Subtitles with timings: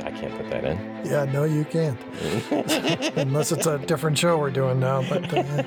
[0.00, 0.78] I can't put that in.
[1.04, 1.98] Yeah, no, you can't.
[3.16, 5.02] Unless it's a different show we're doing now.
[5.08, 5.62] But uh,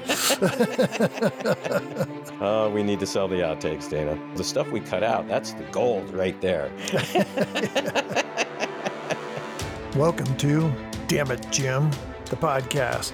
[2.41, 4.17] Oh, we need to sell the outtakes, Dana.
[4.35, 6.71] The stuff we cut out, that's the gold right there.
[9.95, 10.71] welcome to
[11.07, 11.89] Damn It, Jim,
[12.25, 13.13] the podcast.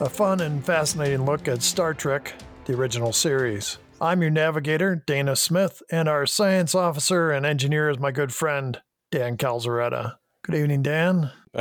[0.00, 2.34] A fun and fascinating look at Star Trek,
[2.64, 3.78] the original series.
[4.00, 8.80] I'm your navigator, Dana Smith, and our science officer and engineer is my good friend,
[9.12, 10.16] Dan Calzaretta.
[10.44, 11.30] Good evening, Dan.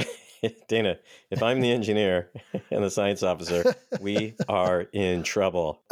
[0.67, 0.97] Dana,
[1.29, 2.31] if I'm the engineer
[2.71, 5.83] and the science officer, we are in trouble.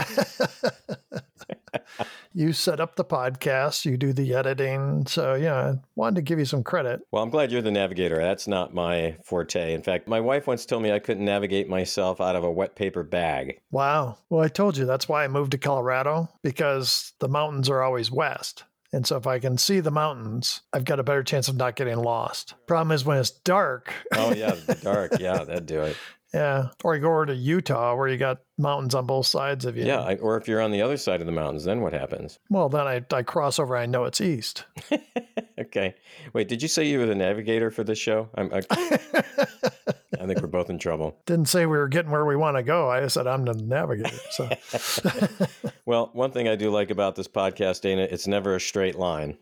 [2.34, 5.06] you set up the podcast, you do the editing.
[5.06, 7.02] So, yeah, I wanted to give you some credit.
[7.12, 8.18] Well, I'm glad you're the navigator.
[8.18, 9.76] That's not my forte.
[9.76, 12.76] In fact, my wife once told me I couldn't navigate myself out of a wet
[12.76, 13.62] paper bag.
[13.70, 14.18] Wow.
[14.32, 18.10] Well, I told you that's why I moved to Colorado because the mountains are always
[18.10, 18.64] west.
[18.92, 21.76] And so if I can see the mountains, I've got a better chance of not
[21.76, 22.56] getting lost.
[22.66, 23.94] Problem is when it's dark.
[24.16, 25.20] Oh yeah, dark.
[25.20, 25.96] Yeah, that'd do it.
[26.34, 26.70] Yeah.
[26.84, 29.86] Or you go over to Utah where you got mountains on both sides of you.
[29.86, 30.02] Yeah.
[30.02, 32.40] I, or if you're on the other side of the mountains, then what happens?
[32.50, 33.76] Well, then I, I cross over.
[33.76, 34.66] I know it's east.
[35.60, 35.96] okay.
[36.34, 38.30] Wait, did you say you were the navigator for this show?
[38.36, 38.62] I'm, I,
[40.20, 41.18] I think we're both in trouble.
[41.26, 42.90] Didn't say we were getting where we want to go.
[42.90, 44.18] I said I'm the navigator.
[44.32, 44.50] So,
[45.86, 49.38] well, one thing I do like about this podcast, Dana, it's never a straight line.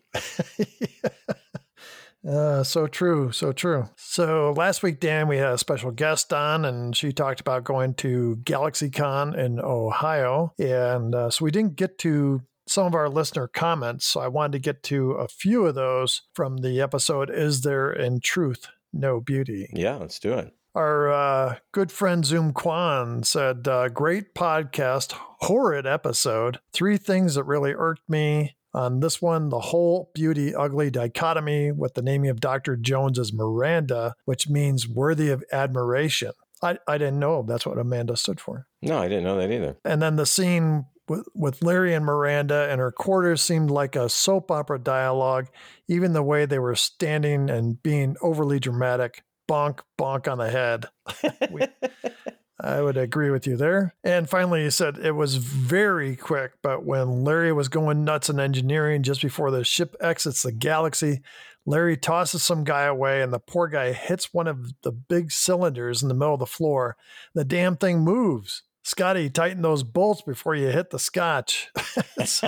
[2.27, 3.89] Uh, so true, so true.
[3.95, 7.93] So last week, Dan, we had a special guest on, and she talked about going
[7.95, 13.47] to GalaxyCon in Ohio, and uh, so we didn't get to some of our listener
[13.47, 14.05] comments.
[14.05, 17.29] So I wanted to get to a few of those from the episode.
[17.29, 19.69] Is there in truth no beauty?
[19.73, 20.53] Yeah, let's do it.
[20.75, 26.59] Our uh, good friend Zoom Kwan said, uh, Great podcast, horrid episode.
[26.71, 28.56] Three things that really irked me.
[28.77, 32.75] On this one, the whole beauty ugly dichotomy with the naming of Dr.
[32.75, 36.31] Jones as Miranda, which means worthy of admiration.
[36.61, 38.67] I, I didn't know that's what Amanda stood for.
[38.83, 39.77] No, I didn't know that either.
[39.83, 44.09] And then the scene with, with Larry and Miranda and her quarters seemed like a
[44.09, 45.47] soap opera dialogue,
[45.87, 50.85] even the way they were standing and being overly dramatic bonk, bonk on the head.
[51.51, 51.63] we,
[52.59, 53.93] I would agree with you there.
[54.03, 58.39] And finally, he said it was very quick, but when Larry was going nuts in
[58.39, 61.21] engineering just before the ship exits the galaxy,
[61.67, 66.01] Larry tosses some guy away, and the poor guy hits one of the big cylinders
[66.01, 66.95] in the middle of the floor.
[67.35, 68.63] The damn thing moves.
[68.83, 71.69] Scotty, tighten those bolts before you hit the scotch.
[72.15, 72.41] That's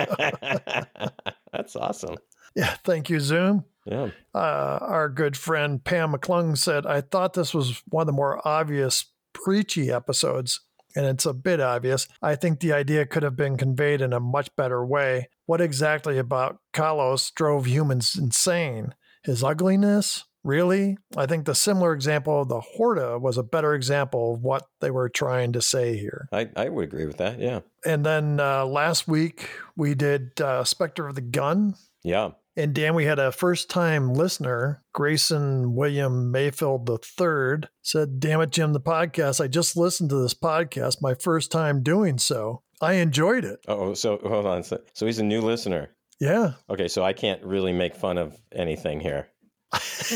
[1.76, 2.16] awesome.
[2.56, 3.66] Yeah, thank you, Zoom.
[3.84, 4.08] Yeah.
[4.34, 8.40] Uh, our good friend Pam McClung said, I thought this was one of the more
[8.48, 10.60] obvious preachy episodes,
[10.96, 12.08] and it's a bit obvious.
[12.22, 15.28] I think the idea could have been conveyed in a much better way.
[15.46, 18.94] What exactly about Kollos drove humans insane?
[19.24, 20.24] His ugliness?
[20.42, 20.96] Really?
[21.16, 24.90] I think the similar example of the Horta was a better example of what they
[24.90, 26.28] were trying to say here.
[26.32, 27.38] I, I would agree with that.
[27.38, 27.60] Yeah.
[27.84, 31.74] And then uh, last week we did uh, Spectre of the Gun.
[32.02, 32.30] Yeah.
[32.60, 38.50] And Dan, we had a first time listener, Grayson William Mayfield III, said, Damn it,
[38.50, 39.42] Jim, the podcast.
[39.42, 42.60] I just listened to this podcast, my first time doing so.
[42.82, 43.60] I enjoyed it.
[43.66, 44.62] Oh, so hold on.
[44.62, 45.88] So, so he's a new listener.
[46.18, 46.52] Yeah.
[46.68, 49.28] Okay, so I can't really make fun of anything here.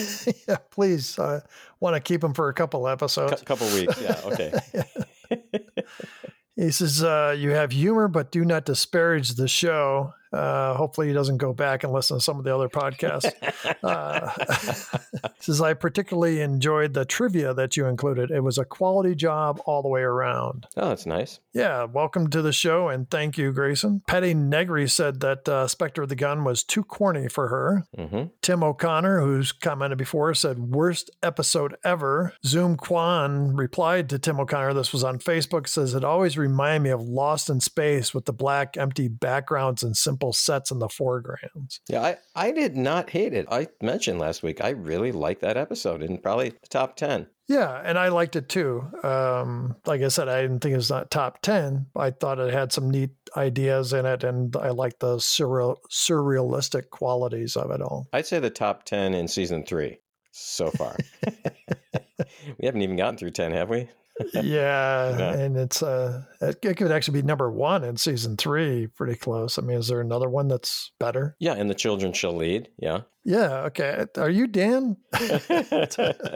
[0.47, 1.19] yeah, please.
[1.19, 1.41] I
[1.81, 3.41] want to keep him for a couple episodes.
[3.41, 3.99] A couple weeks.
[4.03, 4.21] Yeah.
[4.26, 4.53] Okay.
[6.56, 10.12] he says, uh, You have humor, but do not disparage the show.
[10.34, 13.32] Uh, hopefully, he doesn't go back and listen to some of the other podcasts.
[13.84, 18.30] uh, says, I particularly enjoyed the trivia that you included.
[18.30, 20.66] It was a quality job all the way around.
[20.76, 21.40] Oh, that's nice.
[21.52, 24.02] Yeah, welcome to the show and thank you, Grayson.
[24.06, 27.84] Patty Negri said that uh, Spectre of the Gun was too corny for her.
[27.96, 28.24] Mm-hmm.
[28.42, 32.32] Tim O'Connor, who's commented before, said, worst episode ever.
[32.44, 36.90] Zoom Kwan replied to Tim O'Connor, this was on Facebook, says, it always reminded me
[36.90, 41.80] of Lost in Space with the black, empty backgrounds and simple sets in the foregrounds.
[41.88, 43.46] Yeah, I, I did not hate it.
[43.50, 47.26] I mentioned last week, I really liked that episode and probably the top 10.
[47.46, 48.84] Yeah, and I liked it too.
[49.02, 51.87] Um, like I said, I didn't think it was not top 10.
[51.94, 56.88] I thought it had some neat ideas in it, and I liked the surreal, surrealistic
[56.88, 58.08] qualities of it all.
[58.14, 59.99] I'd say the top 10 in season three
[60.32, 60.96] so far.
[62.58, 63.88] we haven't even gotten through 10, have we?
[64.34, 64.43] Yeah,
[65.19, 65.32] Yeah.
[65.34, 69.58] and it's uh, it, it could actually be number one in season three, pretty close.
[69.58, 71.37] I mean, is there another one that's better?
[71.38, 72.69] Yeah, and the children shall lead.
[72.78, 73.00] Yeah.
[73.25, 73.62] Yeah.
[73.64, 74.06] Okay.
[74.16, 74.96] Are you Dan?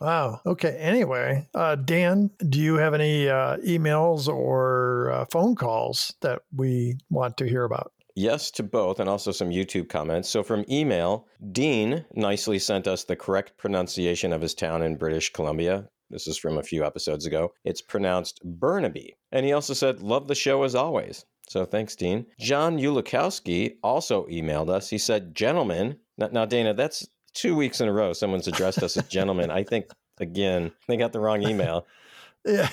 [0.00, 0.40] Wow.
[0.46, 0.76] Okay.
[0.78, 6.96] Anyway, uh, Dan, do you have any uh, emails or uh, phone calls that we
[7.10, 7.92] want to hear about?
[8.16, 10.28] yes to both and also some YouTube comments.
[10.28, 15.32] So from email, Dean nicely sent us the correct pronunciation of his town in British
[15.32, 15.88] Columbia.
[16.10, 17.52] This is from a few episodes ago.
[17.64, 19.16] It's pronounced Burnaby.
[19.32, 21.24] And he also said, Love the show as always.
[21.48, 22.26] So thanks, Dean.
[22.38, 24.90] John Ulikowski also emailed us.
[24.90, 28.96] He said, Gentlemen, now, now Dana, that's two weeks in a row someone's addressed us
[28.96, 29.50] as gentlemen.
[29.50, 29.86] I think,
[30.18, 31.86] again, they got the wrong email.
[32.42, 32.70] Yeah.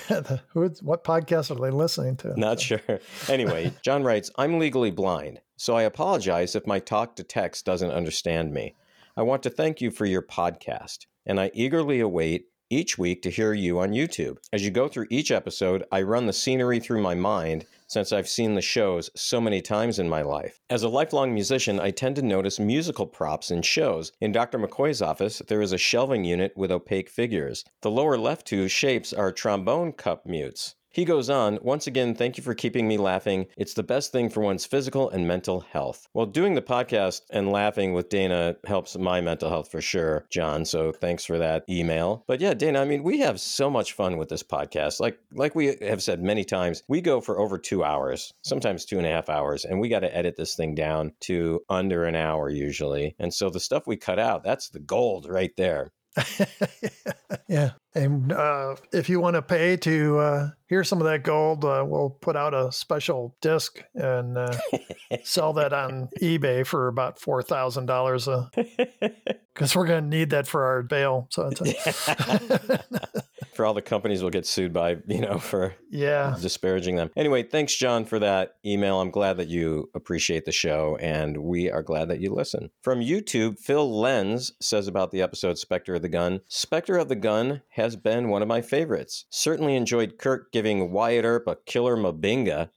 [0.54, 2.32] what podcast are they listening to?
[2.40, 2.80] Not sure.
[3.28, 7.90] Anyway, John writes I'm legally blind, so I apologize if my talk to text doesn't
[7.90, 8.76] understand me.
[9.14, 13.30] I want to thank you for your podcast, and I eagerly await each week to
[13.30, 14.38] hear you on YouTube.
[14.52, 18.28] As you go through each episode, I run the scenery through my mind since I've
[18.28, 20.60] seen the shows so many times in my life.
[20.68, 24.12] As a lifelong musician, I tend to notice musical props in shows.
[24.20, 24.58] In Dr.
[24.58, 27.64] McCoy's office, there is a shelving unit with opaque figures.
[27.80, 30.74] The lower left two shapes are trombone cup mutes.
[30.90, 33.46] He goes on, once again, thank you for keeping me laughing.
[33.56, 36.08] It's the best thing for one's physical and mental health.
[36.14, 40.64] Well, doing the podcast and laughing with Dana helps my mental health for sure, John.
[40.64, 42.24] So thanks for that email.
[42.26, 44.98] But yeah, Dana, I mean, we have so much fun with this podcast.
[44.98, 48.98] Like like we have said many times, we go for over two hours, sometimes two
[48.98, 52.16] and a half hours, and we got to edit this thing down to under an
[52.16, 53.14] hour usually.
[53.18, 55.92] And so the stuff we cut out, that's the gold right there.
[57.48, 57.70] yeah.
[57.98, 61.84] And uh, if you want to pay to uh, hear some of that gold, uh,
[61.84, 64.56] we'll put out a special disc and uh,
[65.24, 68.28] sell that on eBay for about four thousand dollars.
[69.58, 71.26] Because we're going to need that for our bail.
[71.30, 71.50] So
[73.54, 77.10] for all the companies will get sued by you know for yeah disparaging them.
[77.16, 79.00] Anyway, thanks John for that email.
[79.00, 82.70] I'm glad that you appreciate the show, and we are glad that you listen.
[82.82, 86.40] From YouTube, Phil Lenz says about the episode Spectre of the Gun.
[86.46, 89.26] Spectre of the Gun has been one of my favorites.
[89.30, 92.70] Certainly enjoyed Kirk giving Wyatt Earp a killer Mabinga.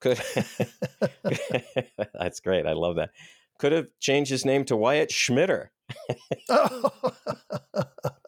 [0.00, 0.20] Could
[2.14, 2.66] that's great.
[2.66, 3.10] I love that.
[3.58, 5.68] Could have changed his name to Wyatt Schmitter.
[6.48, 6.70] the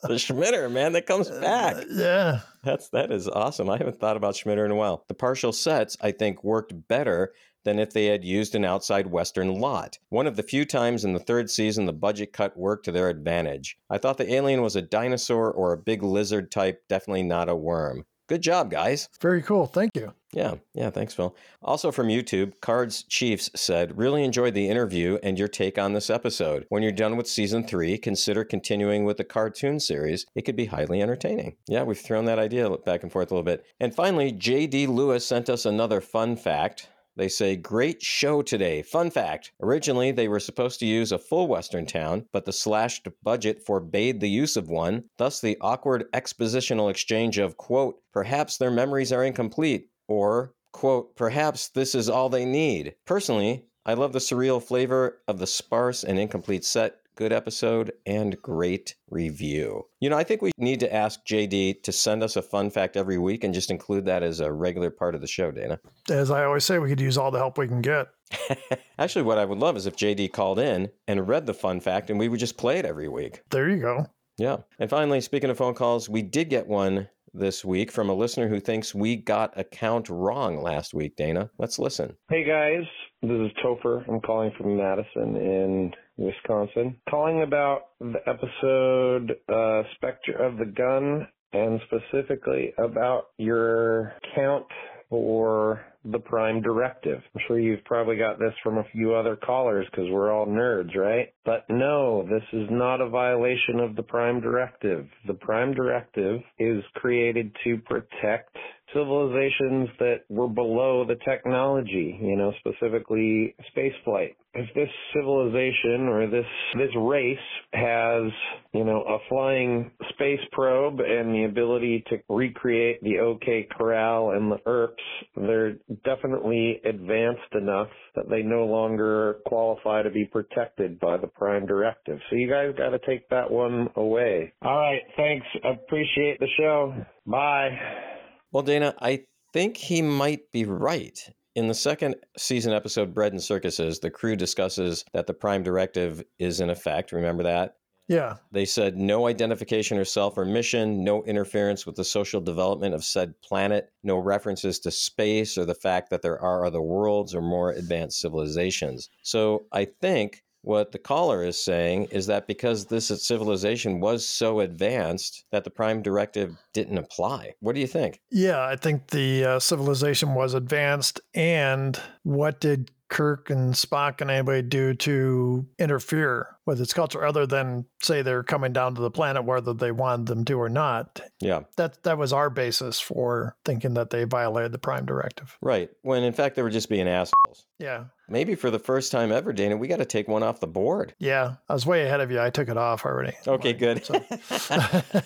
[0.09, 1.77] Schmitter, man, that comes back.
[1.77, 2.41] Uh, yeah.
[2.65, 3.71] That's that is awesome.
[3.71, 5.05] I haven't thought about Schmitter in a while.
[5.09, 7.33] The partial sets, I think, worked better
[7.65, 9.99] than if they had used an outside Western lot.
[10.09, 13.09] One of the few times in the third season the budget cut worked to their
[13.09, 13.77] advantage.
[13.89, 17.57] I thought the alien was a dinosaur or a big lizard type, definitely not a
[17.57, 18.05] worm.
[18.31, 19.09] Good job, guys.
[19.21, 19.67] Very cool.
[19.67, 20.15] Thank you.
[20.33, 21.35] Yeah, yeah, thanks, Phil.
[21.63, 26.09] Also from YouTube, Cards Chiefs said, Really enjoyed the interview and your take on this
[26.09, 26.65] episode.
[26.69, 30.27] When you're done with season three, consider continuing with the cartoon series.
[30.37, 31.57] It could be highly entertaining.
[31.67, 33.67] Yeah, we've thrown that idea back and forth a little bit.
[33.81, 36.89] And finally, JD Lewis sent us another fun fact.
[37.21, 38.81] They say, Great show today.
[38.81, 43.07] Fun fact originally, they were supposed to use a full Western town, but the slashed
[43.23, 45.05] budget forbade the use of one.
[45.19, 51.69] Thus, the awkward expositional exchange of, quote, perhaps their memories are incomplete, or, quote, perhaps
[51.69, 52.95] this is all they need.
[53.05, 58.41] Personally, I love the surreal flavor of the sparse and incomplete set good episode, and
[58.41, 59.85] great review.
[60.01, 62.97] You know, I think we need to ask JD to send us a fun fact
[62.97, 65.79] every week and just include that as a regular part of the show, Dana.
[66.09, 68.07] As I always say, we could use all the help we can get.
[68.99, 72.09] Actually, what I would love is if JD called in and read the fun fact
[72.09, 73.43] and we would just play it every week.
[73.51, 74.07] There you go.
[74.39, 74.57] Yeah.
[74.79, 78.49] And finally, speaking of phone calls, we did get one this week from a listener
[78.49, 81.51] who thinks we got a count wrong last week, Dana.
[81.59, 82.17] Let's listen.
[82.31, 82.87] Hey guys,
[83.23, 84.09] this is Topher.
[84.09, 86.97] I'm calling from Madison in Wisconsin.
[87.09, 94.67] Calling about the episode uh, Spectre of the Gun and specifically about your count
[95.09, 97.21] for the prime directive.
[97.35, 100.97] I'm sure you've probably got this from a few other callers because we're all nerds,
[100.97, 101.35] right?
[101.45, 105.07] But no, this is not a violation of the prime directive.
[105.27, 108.57] The prime directive is created to protect
[108.93, 114.37] civilizations that were below the technology, you know, specifically space flight.
[114.53, 117.39] If this civilization or this this race
[117.73, 118.33] has,
[118.73, 124.51] you know, a flying space probe and the ability to recreate the OK Corral and
[124.51, 125.03] the Earps,
[125.37, 131.65] they're definitely advanced enough that they no longer qualify to be protected by the prime
[131.65, 132.19] directive.
[132.29, 134.53] So you guys got to take that one away.
[134.63, 135.47] All right, thanks.
[135.65, 137.07] Appreciate the show.
[137.25, 138.19] Bye.
[138.53, 141.19] Well, Dana, I think he might be right.
[141.55, 146.23] In the second season episode, Bread and Circuses, the crew discusses that the Prime Directive
[146.39, 147.13] is in effect.
[147.13, 147.77] Remember that?
[148.09, 148.37] Yeah.
[148.51, 153.05] They said no identification or self or mission, no interference with the social development of
[153.05, 157.41] said planet, no references to space or the fact that there are other worlds or
[157.41, 159.11] more advanced civilizations.
[159.23, 164.61] So I think what the caller is saying is that because this civilization was so
[164.61, 167.55] advanced that the prime directive didn't apply.
[167.61, 168.21] What do you think?
[168.31, 171.21] Yeah, I think the uh, civilization was advanced.
[171.35, 177.47] And what did Kirk and Spock and anybody do to interfere with its culture other
[177.47, 181.21] than say they're coming down to the planet whether they wanted them to or not.
[181.41, 181.63] Yeah.
[181.77, 185.59] That that was our basis for thinking that they violated the Prime Directive.
[185.61, 185.91] Right.
[186.03, 187.67] When in fact they were just being assholes.
[187.79, 188.05] Yeah.
[188.29, 191.15] Maybe for the first time ever, Dana, we got to take one off the board.
[191.19, 191.57] Yeah.
[191.69, 192.41] I was way ahead of you.
[192.41, 193.37] I took it off already.
[193.47, 194.05] Okay, Mine, good.
[194.05, 194.23] so-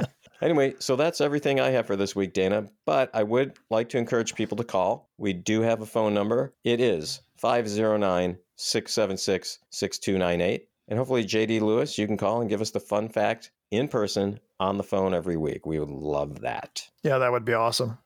[0.42, 2.66] Anyway, so that's everything I have for this week, Dana.
[2.86, 5.10] But I would like to encourage people to call.
[5.18, 6.54] We do have a phone number.
[6.64, 10.68] It is 509 676 6298.
[10.88, 14.40] And hopefully, JD Lewis, you can call and give us the fun fact in person
[14.58, 15.64] on the phone every week.
[15.66, 16.88] We would love that.
[17.02, 17.98] yeah, that would be awesome.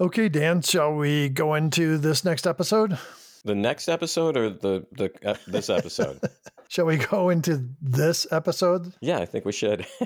[0.00, 2.98] Okay, Dan, shall we go into this next episode?
[3.48, 6.20] The next episode or the, the uh, this episode?
[6.68, 8.92] Shall we go into this episode?
[9.00, 9.86] yeah, I think we should.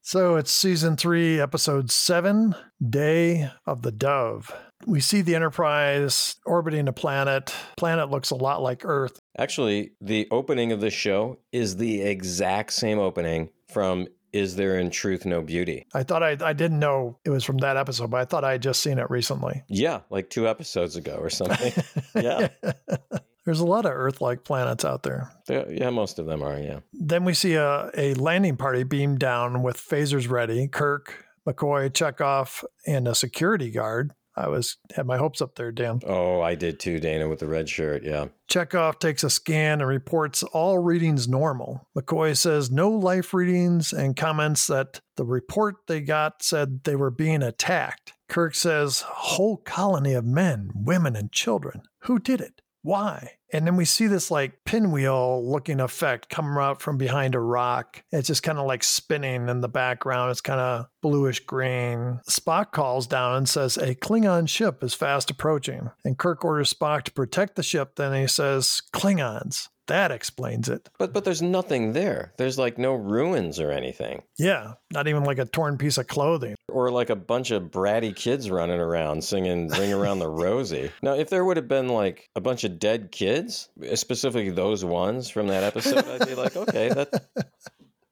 [0.00, 2.54] So it's season three, episode seven,
[2.88, 4.50] Day of the Dove.
[4.86, 7.54] We see the Enterprise orbiting a planet.
[7.76, 9.20] Planet looks a lot like Earth.
[9.36, 14.90] Actually, the opening of this show is the exact same opening from Is There in
[14.90, 15.86] Truth No Beauty?
[15.94, 18.52] I thought I, I didn't know it was from that episode, but I thought I
[18.52, 19.62] had just seen it recently.
[19.68, 21.72] Yeah, like two episodes ago or something.
[22.14, 22.48] yeah.
[23.44, 25.30] There's a lot of Earth like planets out there.
[25.48, 26.80] Yeah, yeah, most of them are, yeah.
[26.92, 30.68] Then we see a, a landing party beam down with phasers ready.
[30.68, 34.12] Kirk, McCoy, Chekov, and a security guard.
[34.38, 36.00] I was had my hopes up there, Dan.
[36.06, 38.04] Oh, I did too, Dana, with the red shirt.
[38.04, 38.28] Yeah.
[38.48, 41.88] Chekov takes a scan and reports all readings normal.
[41.96, 47.10] McCoy says no life readings and comments that the report they got said they were
[47.10, 48.12] being attacked.
[48.28, 51.82] Kirk says, whole colony of men, women, and children.
[52.02, 52.60] Who did it?
[52.82, 53.37] Why?
[53.52, 58.02] And then we see this like pinwheel looking effect come out from behind a rock.
[58.12, 60.30] It's just kind of like spinning in the background.
[60.30, 62.20] It's kind of bluish green.
[62.28, 65.90] Spock calls down and says a Klingon ship is fast approaching.
[66.04, 67.96] And Kirk orders Spock to protect the ship.
[67.96, 69.68] Then he says, Klingons.
[69.88, 70.88] That explains it.
[70.98, 72.32] But but there's nothing there.
[72.36, 74.22] There's like no ruins or anything.
[74.38, 76.54] Yeah, not even like a torn piece of clothing.
[76.68, 80.90] Or like a bunch of bratty kids running around singing Ring Around the Rosie.
[81.02, 85.30] Now, if there would have been like a bunch of dead kids, specifically those ones
[85.30, 87.28] from that episode, I'd be like, okay, that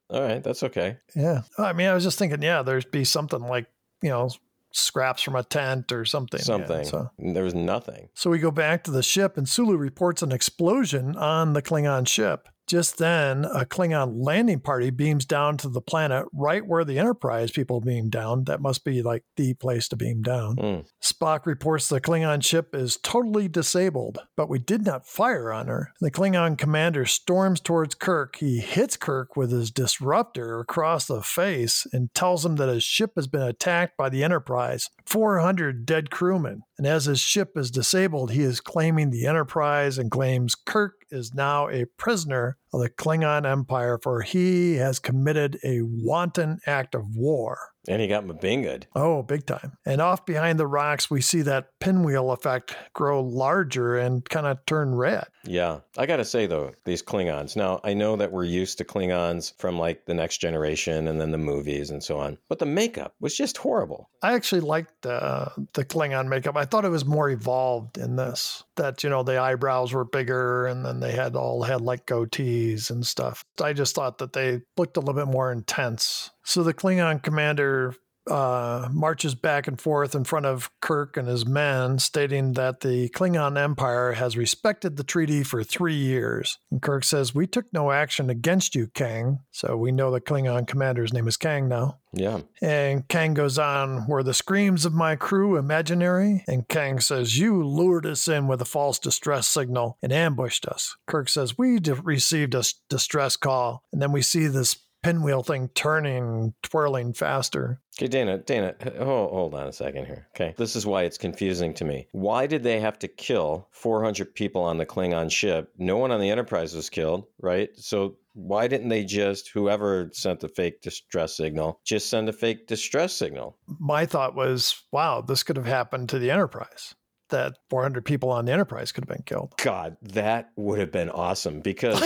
[0.09, 0.97] all right, that's okay.
[1.15, 1.41] Yeah.
[1.57, 3.67] I mean, I was just thinking, yeah, there'd be something like,
[4.01, 4.29] you know,
[4.77, 6.39] scraps from a tent or something.
[6.39, 6.85] Yeah, Something.
[6.85, 7.11] so.
[7.17, 8.09] There was nothing.
[8.13, 12.07] So we go back to the ship, and Sulu reports an explosion on the Klingon
[12.07, 12.47] ship.
[12.67, 17.49] Just then, a Klingon landing party beams down to the planet right where the Enterprise
[17.49, 18.43] people beam down.
[18.43, 20.57] That must be like the place to beam down.
[20.57, 20.79] Hmm.
[21.01, 25.93] Spock reports the Klingon ship is totally disabled, but we did not fire on her.
[26.01, 28.35] The Klingon commander storms towards Kirk.
[28.35, 33.13] He hits Kirk with his disruptor across the face and tells him that his ship
[33.15, 34.89] has been attacked by the Enterprise.
[35.05, 36.63] 400 dead crewmen.
[36.77, 41.33] And as his ship is disabled, he is claiming the Enterprise and claims Kirk is
[41.33, 47.15] now a prisoner of the Klingon Empire, for he has committed a wanton act of
[47.15, 47.57] war.
[47.87, 48.83] And he got Mabingud.
[48.95, 49.77] Oh, big time.
[49.85, 54.65] And off behind the rocks, we see that pinwheel effect grow larger and kind of
[54.65, 55.25] turn red.
[55.45, 55.79] Yeah.
[55.97, 57.55] I got to say, though, these Klingons.
[57.55, 61.31] Now, I know that we're used to Klingons from like the next generation and then
[61.31, 64.09] the movies and so on, but the makeup was just horrible.
[64.21, 66.57] I actually liked uh, the Klingon makeup.
[66.57, 68.63] I thought it was more evolved in this.
[68.75, 72.89] That, you know, the eyebrows were bigger and then they had all had like goatees
[72.89, 73.43] and stuff.
[73.61, 76.31] I just thought that they looked a little bit more intense.
[76.47, 77.93] So the Klingon commander
[78.31, 83.09] uh, marches back and forth in front of Kirk and his men, stating that the
[83.09, 86.57] Klingon Empire has respected the treaty for three years.
[86.71, 89.39] And Kirk says, We took no action against you, Kang.
[89.51, 91.99] So we know the Klingon commander's name is Kang now.
[92.13, 92.39] Yeah.
[92.61, 96.45] And Kang goes on, Were the screams of my crew imaginary?
[96.47, 100.95] And Kang says, You lured us in with a false distress signal and ambushed us.
[101.07, 103.83] Kirk says, We d- received a distress call.
[103.91, 107.79] And then we see this pinwheel thing turning, twirling faster.
[107.97, 110.27] Okay, Dana, Dana, hold, hold on a second here.
[110.35, 110.53] Okay.
[110.57, 112.07] This is why it's confusing to me.
[112.11, 115.71] Why did they have to kill 400 people on the Klingon ship?
[115.77, 117.69] No one on the Enterprise was killed, right?
[117.75, 122.67] So why didn't they just, whoever sent the fake distress signal, just send a fake
[122.67, 123.57] distress signal?
[123.79, 126.93] My thought was, wow, this could have happened to the Enterprise.
[127.29, 129.53] That 400 people on the Enterprise could have been killed.
[129.57, 132.01] God, that would have been awesome because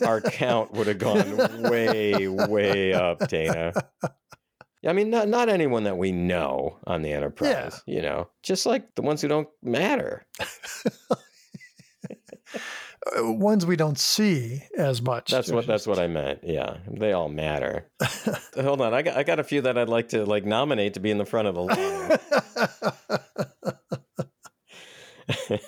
[0.02, 3.72] our count would have gone way, way up, Dana.
[4.86, 8.94] I mean, not not anyone that we know on the Enterprise, you know, just like
[8.94, 10.26] the ones who don't matter.
[13.18, 15.30] Ones we don't see as much.
[15.30, 16.40] That's what that's what I meant.
[16.42, 17.88] Yeah, they all matter.
[18.60, 21.00] Hold on, I got I got a few that I'd like to like nominate to
[21.00, 23.48] be in the front of the line.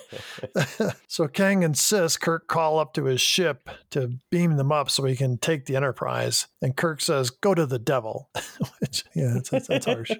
[1.07, 5.15] so Kang insists Kirk call up to his ship to beam them up so he
[5.15, 6.47] can take the Enterprise.
[6.61, 8.29] And Kirk says, "Go to the devil."
[8.79, 10.11] Which, yeah, that's, that's, that's harsh.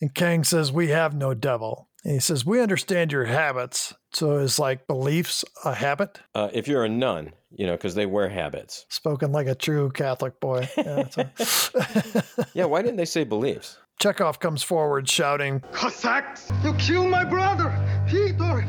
[0.00, 4.36] and Kang says, "We have no devil." And he says, "We understand your habits." So
[4.38, 6.20] is like beliefs a habit?
[6.34, 8.84] Uh, if you're a nun, you know, because they wear habits.
[8.88, 10.68] Spoken like a true Catholic boy.
[10.76, 11.08] Yeah,
[12.54, 13.78] yeah why didn't they say beliefs?
[14.00, 16.50] Chekov comes forward shouting, Cossacks!
[16.62, 17.72] You killed my brother,
[18.08, 18.66] Peter!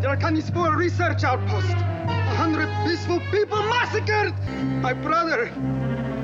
[0.00, 1.70] The Archanis IV research outpost!
[1.70, 4.34] A hundred peaceful people massacred!
[4.82, 5.52] My brother!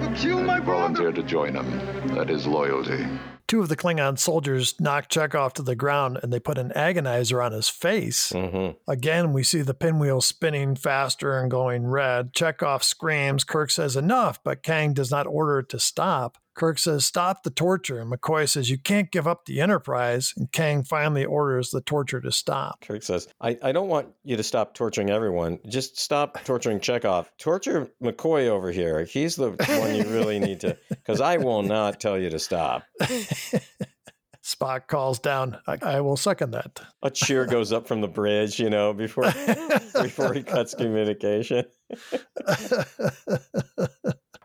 [0.02, 0.94] You killed my brother!
[0.94, 2.14] Volunteer to join him.
[2.14, 3.06] That is loyalty.
[3.50, 7.44] Two of the Klingon soldiers knock Chekov to the ground and they put an agonizer
[7.44, 8.30] on his face.
[8.30, 8.78] Mm-hmm.
[8.88, 12.32] Again, we see the pinwheel spinning faster and going red.
[12.32, 13.42] Chekov screams.
[13.42, 16.38] Kirk says enough, but Kang does not order it to stop.
[16.60, 18.00] Kirk says, Stop the torture.
[18.00, 20.34] And McCoy says, You can't give up the Enterprise.
[20.36, 22.82] And Kang finally orders the torture to stop.
[22.82, 25.58] Kirk says, I, I don't want you to stop torturing everyone.
[25.66, 27.28] Just stop torturing Chekov.
[27.38, 29.04] Torture McCoy over here.
[29.04, 32.82] He's the one you really need to, because I will not tell you to stop.
[34.44, 36.80] Spock calls down, I, I, will second that.
[37.02, 39.32] A cheer goes up from the bridge, you know, before
[40.02, 41.64] before he cuts communication.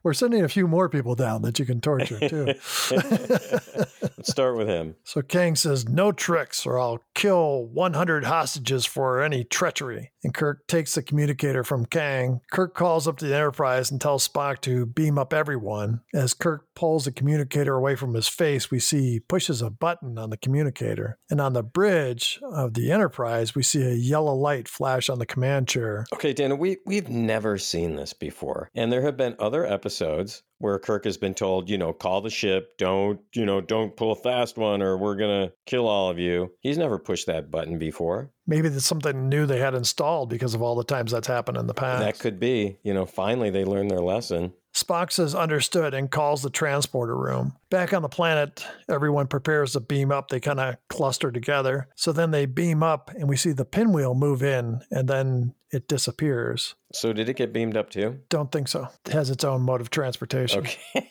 [0.06, 2.46] We're sending a few more people down that you can torture too.
[2.92, 4.98] Let's start with him.
[5.04, 10.12] So Kang says, No tricks, or I'll kill 100 hostages for any treachery.
[10.24, 12.42] And Kirk takes the communicator from Kang.
[12.52, 16.02] Kirk calls up the Enterprise and tells Spock to beam up everyone.
[16.14, 20.20] As Kirk pulls the communicator away from his face, we see he pushes a button
[20.20, 21.18] on the communicator.
[21.32, 25.26] And on the bridge of the Enterprise, we see a yellow light flash on the
[25.26, 26.06] command chair.
[26.14, 28.70] Okay, Dana, we, we've never seen this before.
[28.76, 32.22] And there have been other episodes episodes where Kirk has been told, you know, call
[32.22, 35.88] the ship, don't, you know, don't pull a fast one or we're going to kill
[35.88, 36.52] all of you.
[36.60, 38.32] He's never pushed that button before.
[38.48, 41.68] Maybe that's something new they had installed because of all the times that's happened in
[41.68, 42.04] the past.
[42.04, 42.80] That could be.
[42.82, 44.54] You know, finally they learned their lesson.
[44.74, 47.54] Spock says understood and calls the transporter room.
[47.70, 50.28] Back on the planet, everyone prepares to beam up.
[50.28, 51.88] They kind of cluster together.
[51.96, 55.88] So then they beam up and we see the pinwheel move in and then it
[55.88, 56.76] disappears.
[56.94, 58.20] So did it get beamed up too?
[58.30, 58.90] Don't think so.
[59.06, 60.55] It has its own mode of transportation.
[60.56, 61.10] Okay.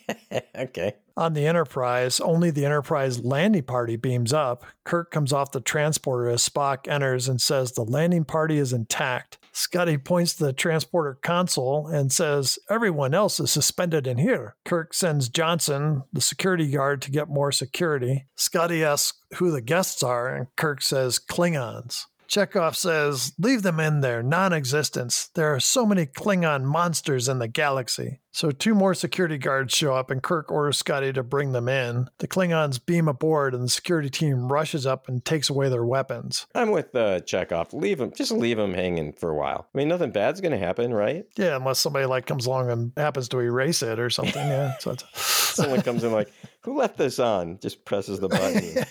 [0.55, 0.95] okay.
[1.17, 4.65] On the Enterprise, only the Enterprise landing party beams up.
[4.83, 9.37] Kirk comes off the transporter as Spock enters and says the landing party is intact.
[9.53, 14.55] Scotty points to the transporter console and says, Everyone else is suspended in here.
[14.65, 18.25] Kirk sends Johnson, the security guard, to get more security.
[18.35, 22.05] Scotty asks who the guests are, and Kirk says, Klingons.
[22.27, 25.29] Chekov says, Leave them in there, non existence.
[25.35, 28.21] There are so many Klingon monsters in the galaxy.
[28.31, 32.09] So, two more security guards show up, and Kirk orders Scotty to bring them in.
[32.17, 36.45] The Klingons beam aboard, and the security team rushes up and takes away their weapons.
[36.53, 37.71] I'm with uh, Chekov.
[37.71, 39.69] Leave them, just leave them hanging for a while.
[39.73, 41.25] I mean, nothing bad's going to happen, right?
[41.37, 44.45] Yeah, unless somebody like comes along and happens to erase it or something.
[44.45, 44.77] Yeah.
[44.79, 44.95] So
[45.55, 46.31] Someone comes in like,
[46.63, 47.59] who left this on?
[47.59, 48.83] Just presses the button.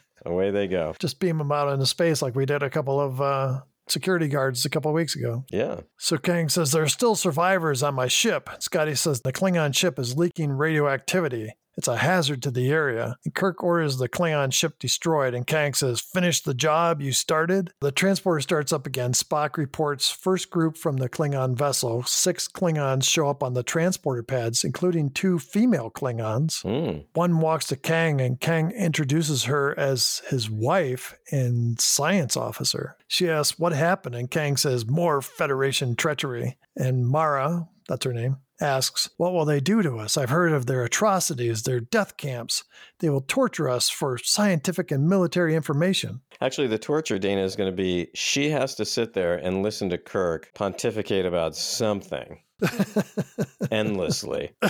[0.24, 0.94] Away they go.
[0.98, 4.64] Just beam them out into space like we did a couple of uh, security guards
[4.64, 5.44] a couple of weeks ago.
[5.50, 5.80] Yeah.
[5.98, 8.50] So Kang says, There are still survivors on my ship.
[8.60, 11.52] Scotty says, The Klingon ship is leaking radioactivity.
[11.78, 13.16] It's a hazard to the area.
[13.24, 17.70] And Kirk orders the Klingon ship destroyed, and Kang says, Finish the job you started.
[17.80, 19.12] The transporter starts up again.
[19.12, 22.02] Spock reports first group from the Klingon vessel.
[22.02, 26.64] Six Klingons show up on the transporter pads, including two female Klingons.
[26.64, 27.04] Mm.
[27.14, 32.96] One walks to Kang, and Kang introduces her as his wife and science officer.
[33.06, 34.16] She asks, What happened?
[34.16, 36.56] And Kang says, More Federation treachery.
[36.74, 40.16] And Mara, that's her name, asks, What will they do to us?
[40.16, 42.64] I've heard of their atrocities, their death camps.
[43.00, 46.20] They will torture us for scientific and military information.
[46.40, 49.90] Actually, the torture, Dana, is going to be she has to sit there and listen
[49.90, 52.40] to Kirk pontificate about something
[53.70, 54.50] endlessly.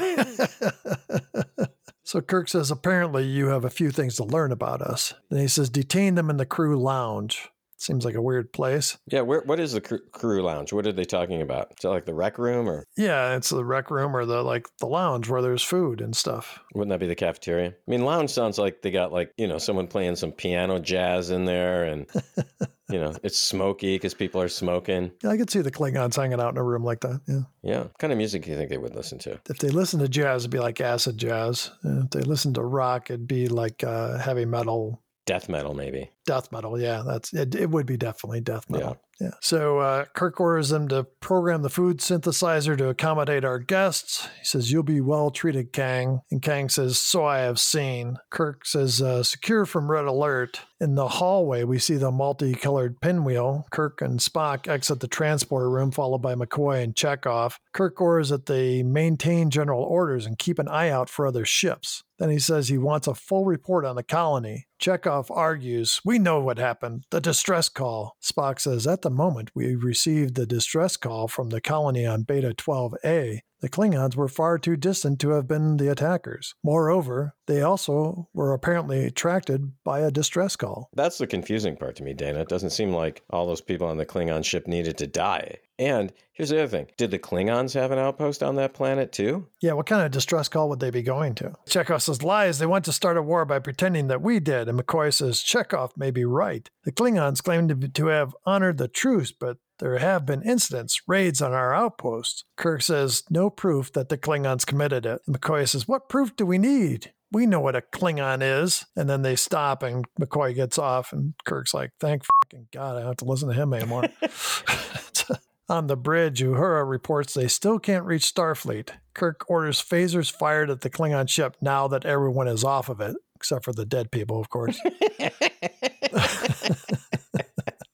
[2.09, 5.13] So Kirk says, apparently you have a few things to learn about us.
[5.29, 7.51] Then he says, detain them in the crew lounge.
[7.81, 8.99] Seems like a weird place.
[9.07, 10.73] Yeah, where, what is the crew lounge?
[10.73, 11.71] What are they talking about?
[11.71, 12.85] Is that like the rec room or?
[12.97, 16.59] Yeah, it's the rec room or the like the lounge where there's food and stuff.
[16.75, 17.69] Wouldn't that be the cafeteria?
[17.69, 21.31] I mean, lounge sounds like they got like you know someone playing some piano jazz
[21.31, 22.07] in there, and
[22.91, 25.13] you know it's smoky because people are smoking.
[25.23, 27.21] Yeah, I could see the Klingons hanging out in a room like that.
[27.29, 27.43] Yeah.
[27.63, 27.83] Yeah.
[27.83, 29.39] What kind of music do you think they would listen to?
[29.49, 31.71] If they listen to jazz, it'd be like acid jazz.
[31.85, 36.11] If they listen to rock, it'd be like uh, heavy metal Death metal, maybe.
[36.29, 36.79] Death metal.
[36.79, 37.55] Yeah, that's it.
[37.55, 39.01] It would be definitely death metal.
[39.19, 39.31] Yeah.
[39.41, 44.29] So uh, Kirk orders them to program the food synthesizer to accommodate our guests.
[44.39, 46.21] He says, You'll be well treated, Kang.
[46.31, 48.19] And Kang says, So I have seen.
[48.31, 50.61] Kirk says, uh, Secure from red alert.
[50.81, 53.67] In the hallway, we see the multicolored pinwheel.
[53.73, 57.55] Kirk and Spock exit the transporter room, followed by McCoy and Chekov.
[57.73, 62.05] Kirk orders that they maintain general orders and keep an eye out for other ships.
[62.19, 64.67] Then he says he wants a full report on the colony.
[64.81, 67.05] Chekov argues, We know what happened.
[67.11, 68.17] The distress call.
[68.23, 72.55] Spock says, At the moment, we received the distress call from the colony on Beta
[72.55, 73.41] 12A.
[73.61, 76.55] The Klingons were far too distant to have been the attackers.
[76.63, 80.89] Moreover, they also were apparently attracted by a distress call.
[80.95, 82.41] That's the confusing part to me, Dana.
[82.41, 85.57] It doesn't seem like all those people on the Klingon ship needed to die.
[85.79, 89.47] And here's the other thing did the Klingons have an outpost on that planet too?
[89.61, 91.55] Yeah, what kind of distress call would they be going to?
[91.69, 92.59] Chekov says, lies.
[92.59, 94.69] They want to start a war by pretending that we did.
[94.69, 96.69] And McCoy says, Chekov may be right.
[96.85, 101.41] The Klingons claim to, to have honored the truce, but there have been incidents, raids
[101.41, 102.45] on our outposts.
[102.57, 105.21] Kirk says, no proof that the Klingons committed it.
[105.27, 107.13] And McCoy says, what proof do we need?
[107.31, 108.87] We know what a Klingon is.
[108.97, 113.01] And then they stop and McCoy gets off and Kirk's like, thank fucking God, I
[113.01, 114.05] don't have to listen to him anymore.
[115.71, 118.91] On the bridge, Uhura reports they still can't reach Starfleet.
[119.13, 123.17] Kirk orders phasers fired at the Klingon ship now that everyone is off of it,
[123.37, 124.81] except for the dead people, of course.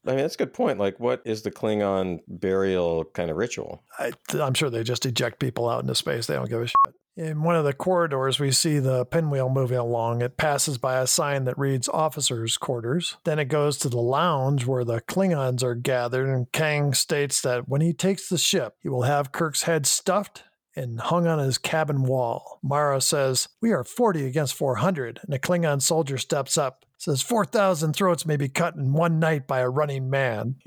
[0.07, 0.79] I mean, that's a good point.
[0.79, 3.83] Like, what is the Klingon burial kind of ritual?
[3.99, 6.27] I, I'm sure they just eject people out into space.
[6.27, 6.95] They don't give a shit.
[7.17, 10.21] In one of the corridors, we see the pinwheel moving along.
[10.21, 13.17] It passes by a sign that reads officers' quarters.
[13.23, 17.69] Then it goes to the lounge where the Klingons are gathered, and Kang states that
[17.69, 20.43] when he takes the ship, he will have Kirk's head stuffed
[20.75, 22.59] and hung on his cabin wall.
[22.65, 25.21] Mara says, We are 40 against 400.
[25.23, 29.47] And a Klingon soldier steps up, says, 4,000 throats may be cut in one night
[29.47, 30.57] by a running man.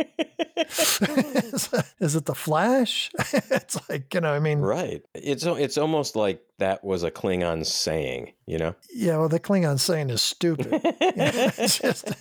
[0.58, 1.70] is,
[2.00, 3.12] is it the Flash?
[3.34, 5.04] it's like, you know, I mean, Right.
[5.14, 8.76] It's it's almost like that was a Klingon saying, you know?
[8.94, 10.68] yeah, well, the Klingon saying is stupid.
[10.72, 12.12] Yeah, it's just,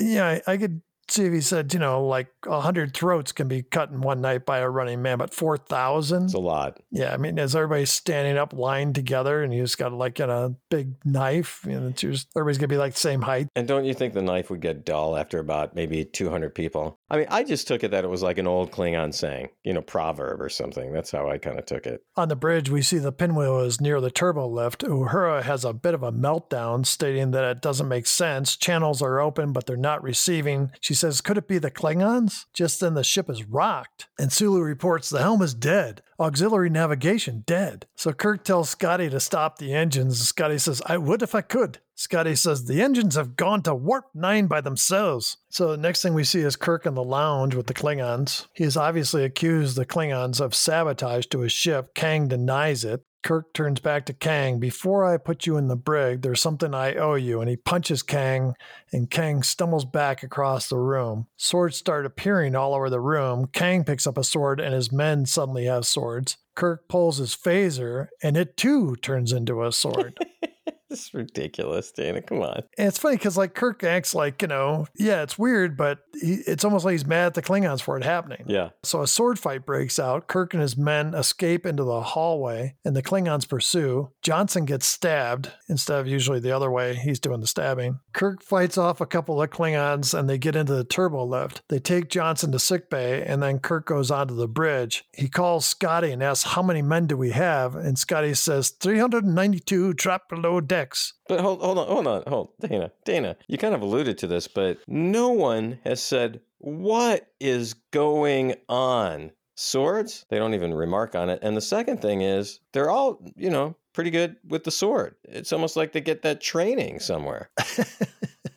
[0.00, 3.48] yeah, I, I could see if he said, you know, like a hundred throats can
[3.48, 6.24] be cut in one night by a running man, but four thousand.
[6.24, 6.80] It's a lot.
[6.90, 10.30] Yeah, I mean, as everybody's standing up, lined together, and you just got like in
[10.30, 13.48] a big knife, you know, it's just everybody's gonna be like the same height.
[13.54, 16.98] And don't you think the knife would get dull after about maybe 200 people?
[17.10, 19.72] I mean, I just took it that it was like an old Klingon saying, you
[19.72, 20.92] know, proverb or something.
[20.92, 22.02] That's how I kind of took it.
[22.16, 24.82] On the bridge, we see the pinwheel is near the turbo lift.
[24.82, 28.56] Uhura has a bit of a meltdown, stating that it doesn't make sense.
[28.56, 30.72] Channels are open, but they're not receiving.
[30.80, 32.46] She says, Could it be the Klingons?
[32.52, 34.08] Just then, the ship is rocked.
[34.18, 36.02] And Sulu reports the helm is dead.
[36.18, 37.86] Auxiliary navigation dead.
[37.94, 40.20] So Kirk tells Scotty to stop the engines.
[40.26, 41.78] Scotty says, I would if I could.
[41.94, 45.38] Scotty says the engines have gone to warp nine by themselves.
[45.48, 48.46] So the next thing we see is Kirk in the lounge with the Klingons.
[48.52, 51.94] He has obviously accused the Klingons of sabotage to his ship.
[51.94, 53.02] Kang denies it.
[53.22, 54.60] Kirk turns back to Kang.
[54.60, 57.40] Before I put you in the brig, there's something I owe you.
[57.40, 58.54] And he punches Kang,
[58.92, 61.26] and Kang stumbles back across the room.
[61.36, 63.48] Swords start appearing all over the room.
[63.52, 66.36] Kang picks up a sword, and his men suddenly have swords.
[66.54, 70.18] Kirk pulls his phaser, and it too turns into a sword.
[70.96, 72.22] This is ridiculous, Dana.
[72.22, 72.62] Come on.
[72.78, 76.34] And it's funny because like Kirk acts like you know, yeah, it's weird, but he,
[76.46, 78.44] it's almost like he's mad at the Klingons for it happening.
[78.46, 78.70] Yeah.
[78.84, 80.28] So a sword fight breaks out.
[80.28, 84.10] Kirk and his men escape into the hallway, and the Klingons pursue.
[84.22, 86.94] Johnson gets stabbed instead of usually the other way.
[86.94, 87.98] He's doing the stabbing.
[88.12, 91.62] Kirk fights off a couple of Klingons, and they get into the turbo lift.
[91.68, 95.04] They take Johnson to sickbay, and then Kirk goes onto the bridge.
[95.12, 99.94] He calls Scotty and asks, "How many men do we have?" And Scotty says, "392
[99.94, 103.36] trapped below decks." But hold, hold on, hold on, hold, Dana, Dana.
[103.48, 109.32] You kind of alluded to this, but no one has said what is going on.
[109.58, 110.26] Swords?
[110.28, 111.38] They don't even remark on it.
[111.42, 115.14] And the second thing is, they're all, you know, pretty good with the sword.
[115.24, 117.50] It's almost like they get that training somewhere.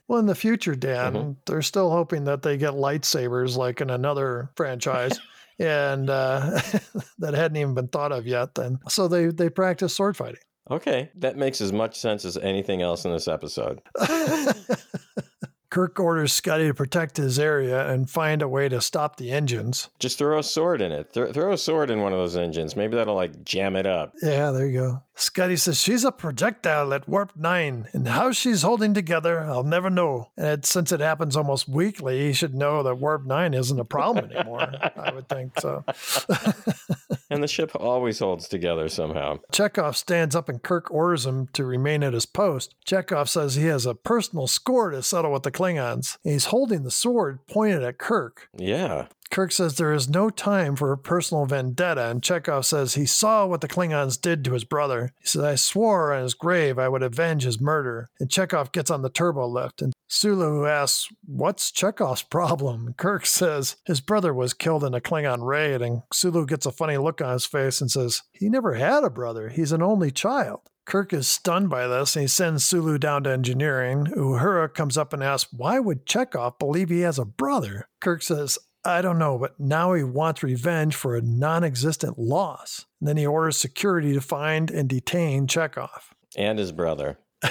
[0.10, 1.36] Well, in the future, Dan, Mhm.
[1.46, 5.20] they're still hoping that they get lightsabers like in another franchise.
[5.62, 6.62] And uh,
[7.20, 8.56] that hadn't even been thought of yet.
[8.56, 10.40] Then, so they they practice sword fighting.
[10.72, 13.82] Okay, that makes as much sense as anything else in this episode.
[15.70, 19.90] Kirk orders Scotty to protect his area and find a way to stop the engines.
[20.00, 21.14] Just throw a sword in it.
[21.14, 22.76] Throw, throw a sword in one of those engines.
[22.76, 24.14] Maybe that'll like jam it up.
[24.22, 25.04] Yeah, there you go.
[25.14, 29.92] Scotty says she's a projectile at warp nine, and how she's holding together, I'll never
[29.92, 30.32] know.
[30.38, 33.86] And it, since it happens almost weekly, he should know that warp nine isn't a
[33.86, 34.72] problem anymore.
[34.98, 35.84] I would think so.
[37.30, 39.40] and the ship always holds together somehow.
[39.52, 42.76] Chekov stands up and Kirk orders him to remain at his post.
[42.86, 46.18] Chekov says he has a personal score to settle with the Klingons.
[46.24, 48.50] He's holding the sword pointed at Kirk.
[48.58, 49.08] Yeah.
[49.32, 53.46] Kirk says there is no time for a personal vendetta, and Chekov says he saw
[53.46, 55.14] what the Klingons did to his brother.
[55.20, 58.10] He says, I swore on his grave I would avenge his murder.
[58.20, 62.94] And Chekov gets on the turbo lift, and Sulu asks, What's Chekov's problem?
[62.98, 66.98] Kirk says his brother was killed in a Klingon raid, and Sulu gets a funny
[66.98, 69.50] look on his face and says, He never had a brother.
[69.50, 70.62] He's an only child.
[70.86, 74.08] Kirk is stunned by this and he sends Sulu down to engineering.
[74.08, 77.88] Uhura comes up and asks, Why would Chekov believe he has a brother?
[78.02, 82.86] Kirk says, I don't know, but now he wants revenge for a non existent loss.
[83.00, 86.12] And then he orders security to find and detain Chekov.
[86.38, 87.18] And his brother.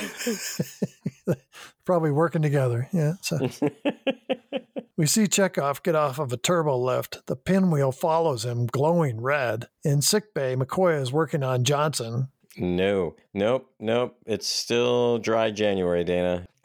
[1.84, 2.88] Probably working together.
[2.92, 3.14] Yeah.
[3.22, 3.38] So.
[4.96, 7.26] we see Chekov get off of a turbo lift.
[7.26, 9.68] The pinwheel follows him, glowing red.
[9.84, 12.28] In sickbay, McCoy is working on Johnson.
[12.56, 14.16] No, nope, nope.
[14.26, 16.48] It's still dry January, Dana.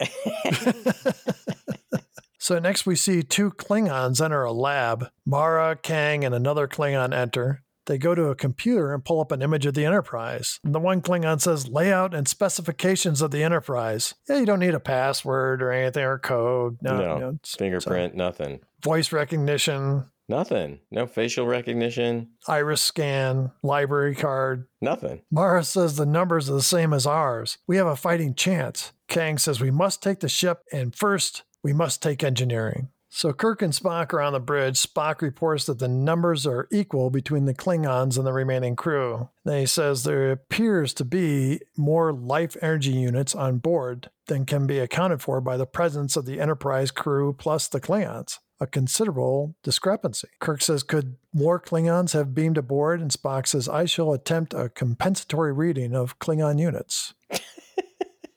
[2.44, 5.08] So next we see two Klingons enter a lab.
[5.24, 7.62] Mara, Kang, and another Klingon enter.
[7.86, 10.60] They go to a computer and pull up an image of the Enterprise.
[10.62, 14.12] And the one Klingon says, layout and specifications of the Enterprise.
[14.28, 16.76] Yeah, you don't need a password or anything or code.
[16.82, 17.14] No, No.
[17.14, 18.60] you know, Fingerprint, nothing.
[18.82, 20.80] voice recognition, Nothing.
[20.90, 22.28] No facial recognition.
[22.46, 24.66] iris scan, library card.
[24.82, 25.22] Nothing.
[25.30, 27.56] Mara says the numbers are the same as ours.
[27.66, 28.92] We have a fighting chance.
[29.08, 32.90] Kang says we must take the ship, and first, we must take engineering.
[33.08, 34.74] So Kirk and Spock are on the bridge.
[34.74, 39.28] Spock reports that the numbers are equal between the Klingons and the remaining crew.
[39.44, 44.66] Then he says there appears to be more life energy units on board than can
[44.66, 48.38] be accounted for by the presence of the Enterprise crew plus the Klingons.
[48.60, 50.28] A considerable discrepancy.
[50.40, 53.00] Kirk says, Could more Klingons have beamed aboard?
[53.00, 57.14] And Spock says, I shall attempt a compensatory reading of Klingon units.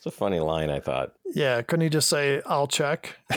[0.08, 1.12] A funny line, I thought.
[1.26, 3.17] Yeah, couldn't he just say, I'll check?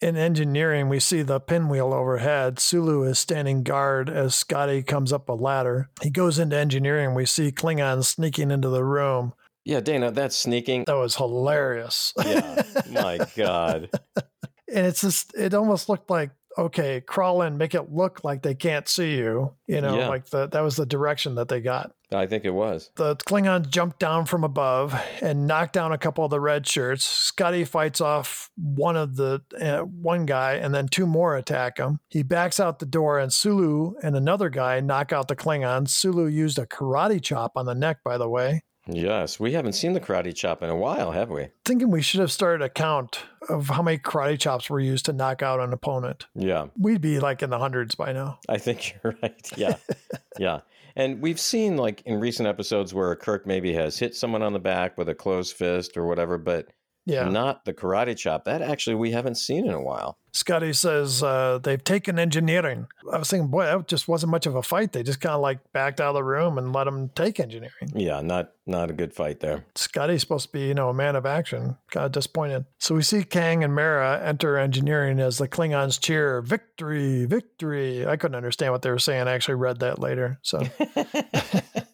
[0.00, 2.58] In engineering, we see the pinwheel overhead.
[2.58, 5.90] Sulu is standing guard as Scotty comes up a ladder.
[6.00, 7.14] He goes into engineering.
[7.14, 9.34] We see Klingons sneaking into the room.
[9.66, 10.84] yeah, Dana, that's sneaking.
[10.86, 12.14] That was hilarious.
[12.24, 13.90] Yeah, my God.
[14.16, 18.54] and it's just, it almost looked like, okay, crawl in, make it look like they
[18.54, 19.52] can't see you.
[19.66, 20.08] You know, Yeah.
[20.08, 21.92] like the, that was the direction that they got.
[22.12, 22.90] I think it was.
[22.96, 27.04] The Klingons jump down from above and knock down a couple of the red shirts.
[27.04, 32.00] Scotty fights off one of the uh, one guy, and then two more attack him.
[32.08, 35.90] He backs out the door, and Sulu and another guy knock out the Klingons.
[35.90, 38.64] Sulu used a karate chop on the neck, by the way.
[38.92, 41.48] Yes, we haven't seen the karate chop in a while, have we?
[41.64, 45.12] Thinking we should have started a count of how many karate chops were used to
[45.12, 46.26] knock out an opponent.
[46.34, 48.38] Yeah, We'd be like in the hundreds by now.
[48.48, 49.50] I think you're right.
[49.56, 49.76] Yeah,
[50.38, 50.60] yeah.
[50.96, 54.58] And we've seen like in recent episodes where Kirk maybe has hit someone on the
[54.58, 56.66] back with a closed fist or whatever, but
[57.06, 57.28] Yeah.
[57.28, 58.44] not the karate chop.
[58.44, 60.18] That actually we haven't seen in a while.
[60.32, 62.86] Scotty says uh, they've taken engineering.
[63.12, 64.92] I was thinking, boy, that just wasn't much of a fight.
[64.92, 67.92] They just kind of like backed out of the room and let them take engineering.
[67.94, 69.64] Yeah, not not a good fight there.
[69.74, 71.76] Scotty's supposed to be, you know, a man of action.
[71.90, 72.66] Kind of disappointed.
[72.78, 78.06] So we see Kang and Mara enter engineering as the Klingons cheer, victory, victory.
[78.06, 79.26] I couldn't understand what they were saying.
[79.26, 80.38] I actually read that later.
[80.42, 80.58] So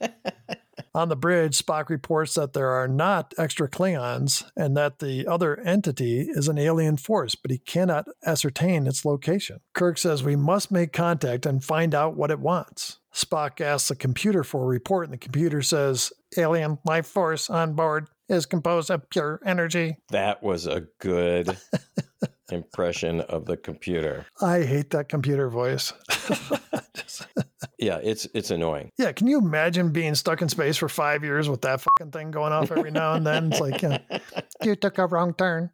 [0.96, 5.60] on the bridge, Spock reports that there are not extra Klingons and that the other
[5.60, 9.60] entity is an alien force, but he cannot ascertain its location.
[9.74, 12.98] Kirk says we must make contact and find out what it wants.
[13.14, 17.74] Spock asks the computer for a report, and the computer says alien life force on
[17.74, 19.96] board is composed of pure energy.
[20.10, 21.58] That was a good
[22.52, 24.26] impression of the computer.
[24.40, 25.92] I hate that computer voice.
[27.78, 28.90] Yeah, it's it's annoying.
[28.96, 32.30] yeah, can you imagine being stuck in space for five years with that fucking thing
[32.30, 33.52] going off every now and then?
[33.52, 33.98] It's like, uh,
[34.64, 35.70] you took a wrong turn.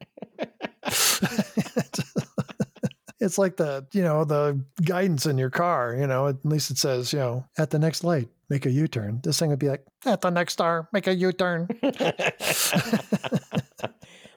[3.21, 6.79] it's like the, you know, the guidance in your car, you know, at least it
[6.79, 9.21] says, you know, at the next light, make a U turn.
[9.23, 11.69] This thing would be like, at the next star, make a U turn.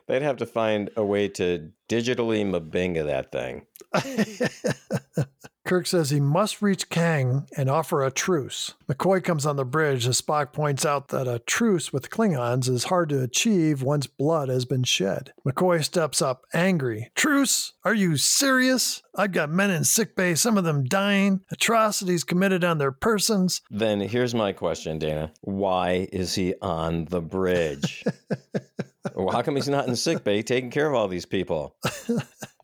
[0.06, 3.66] They'd have to find a way to digitally mabinga that thing.
[5.66, 8.74] Kirk says he must reach Kang and offer a truce.
[8.88, 12.84] McCoy comes on the bridge as Spock points out that a truce with Klingons is
[12.84, 15.32] hard to achieve once blood has been shed.
[15.44, 17.10] McCoy steps up, angry.
[17.16, 17.72] Truce?
[17.82, 19.02] Are you serious?
[19.16, 23.60] I've got men in sickbay, some of them dying, atrocities committed on their persons.
[23.68, 25.32] Then here's my question, Dana.
[25.40, 28.04] Why is he on the bridge?
[29.16, 31.74] Well, how come he's not in the sick bay taking care of all these people?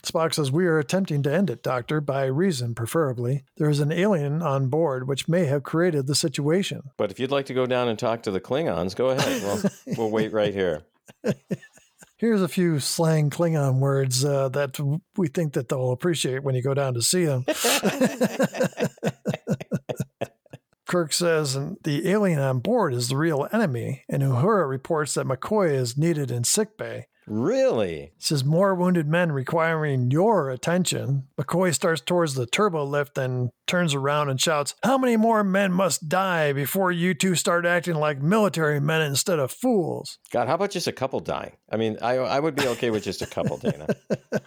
[0.05, 3.45] Spock says, We are attempting to end it, Doctor, by reason, preferably.
[3.57, 6.91] There is an alien on board which may have created the situation.
[6.99, 9.43] But if you'd like to go down and talk to the Klingons, go ahead.
[9.43, 9.63] Well,
[9.97, 10.83] we'll wait right here.
[12.19, 14.79] Here's a few slang Klingon words uh, that
[15.17, 17.47] we think that they'll appreciate when you go down to see them.
[20.93, 25.25] Kirk says and the alien on board is the real enemy, and Uhura reports that
[25.25, 27.07] McCoy is needed in sickbay.
[27.27, 28.13] Really?
[28.19, 31.29] says more wounded men requiring your attention.
[31.41, 35.73] McCoy starts towards the turbo lift and turns around and shouts, How many more men
[35.73, 40.19] must die before you two start acting like military men instead of fools?
[40.31, 41.53] God, how about just a couple dying?
[41.71, 43.87] I mean, I, I would be okay with just a couple, Dana.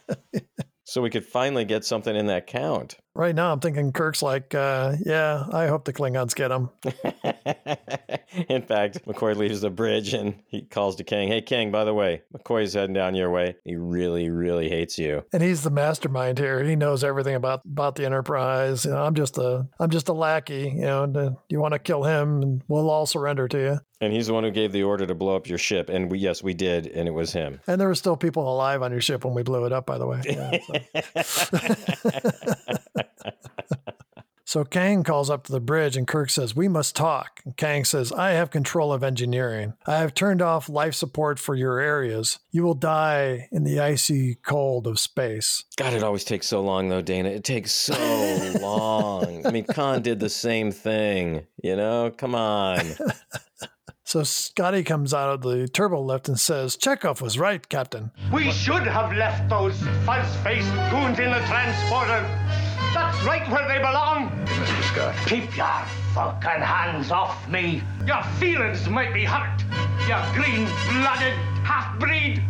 [0.86, 2.98] so we could finally get something in that count.
[3.16, 6.70] Right now, I'm thinking Kirk's like, uh, yeah, I hope the Klingons get him.
[8.50, 11.94] in fact, McCoy leaves the bridge and he calls to Kang, Hey, Kang, by the
[11.94, 13.56] way, McCoy's heading down your way.
[13.64, 15.24] He really, really hates you.
[15.32, 16.62] And he's the mastermind here.
[16.62, 18.84] He knows everything about, about the Enterprise.
[18.84, 20.74] You know, I'm just a I'm just a lackey.
[20.76, 23.80] You know, and, uh, you want to kill him, and we'll all surrender to you.
[24.02, 25.90] And he's the one who gave the order to blow up your ship.
[25.90, 27.62] And we, yes, we did, and it was him.
[27.68, 29.98] And there were still people alive on your ship when we blew it up, by
[29.98, 30.22] the way.
[30.26, 31.60] Yeah, so.
[34.48, 37.42] So Kang calls up to the bridge and Kirk says, We must talk.
[37.44, 39.74] And Kang says, I have control of engineering.
[39.88, 42.40] I have turned off life support for your areas.
[42.52, 45.66] You will die in the icy cold of space.
[45.78, 47.30] God, it always takes so long, though, Dana.
[47.30, 49.46] It takes so long.
[49.46, 52.12] I mean, Khan did the same thing, you know?
[52.16, 52.80] Come on.
[54.16, 58.12] So Scotty comes out of the turbo lift and says, Chekov was right, Captain.
[58.32, 62.22] We should have left those fuzz-faced goons in the transporter.
[62.94, 64.30] That's right where they belong.
[64.46, 64.84] Mr.
[64.94, 65.16] Scott.
[65.28, 67.84] Keep your fucking hands off me.
[68.08, 69.62] Your feelings might be hurt.
[70.08, 71.34] You green-blooded
[71.66, 72.42] half-breed.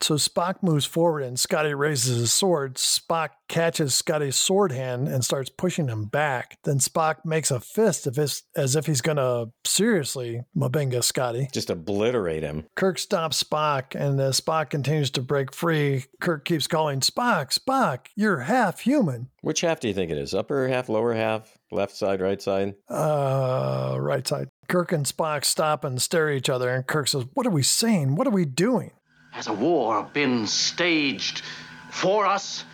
[0.00, 2.76] So Spock moves forward and Scotty raises his sword.
[2.76, 6.58] Spock catches Scotty's sword hand and starts pushing him back.
[6.64, 11.48] Then Spock makes a fist of his, as if he's going to seriously M'Benga Scotty.
[11.52, 12.66] Just obliterate him.
[12.76, 18.06] Kirk stops Spock, and as Spock continues to break free, Kirk keeps calling, Spock, Spock,
[18.14, 19.28] you're half human.
[19.40, 20.34] Which half do you think it is?
[20.34, 22.74] Upper half, lower half, left side, right side?
[22.88, 24.48] Uh, right side.
[24.68, 27.62] Kirk and Spock stop and stare at each other, and Kirk says, What are we
[27.62, 28.16] saying?
[28.16, 28.90] What are we doing?
[29.38, 31.42] Has a war been staged
[31.90, 32.64] for us,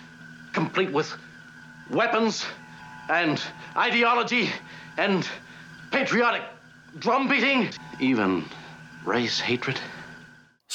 [0.55, 1.15] complete with
[1.91, 2.47] weapons
[3.07, 3.39] and
[3.77, 4.49] ideology
[4.97, 5.29] and
[5.91, 6.41] patriotic
[6.99, 7.69] drum beating,
[8.01, 8.47] even
[9.05, 9.79] race hatred?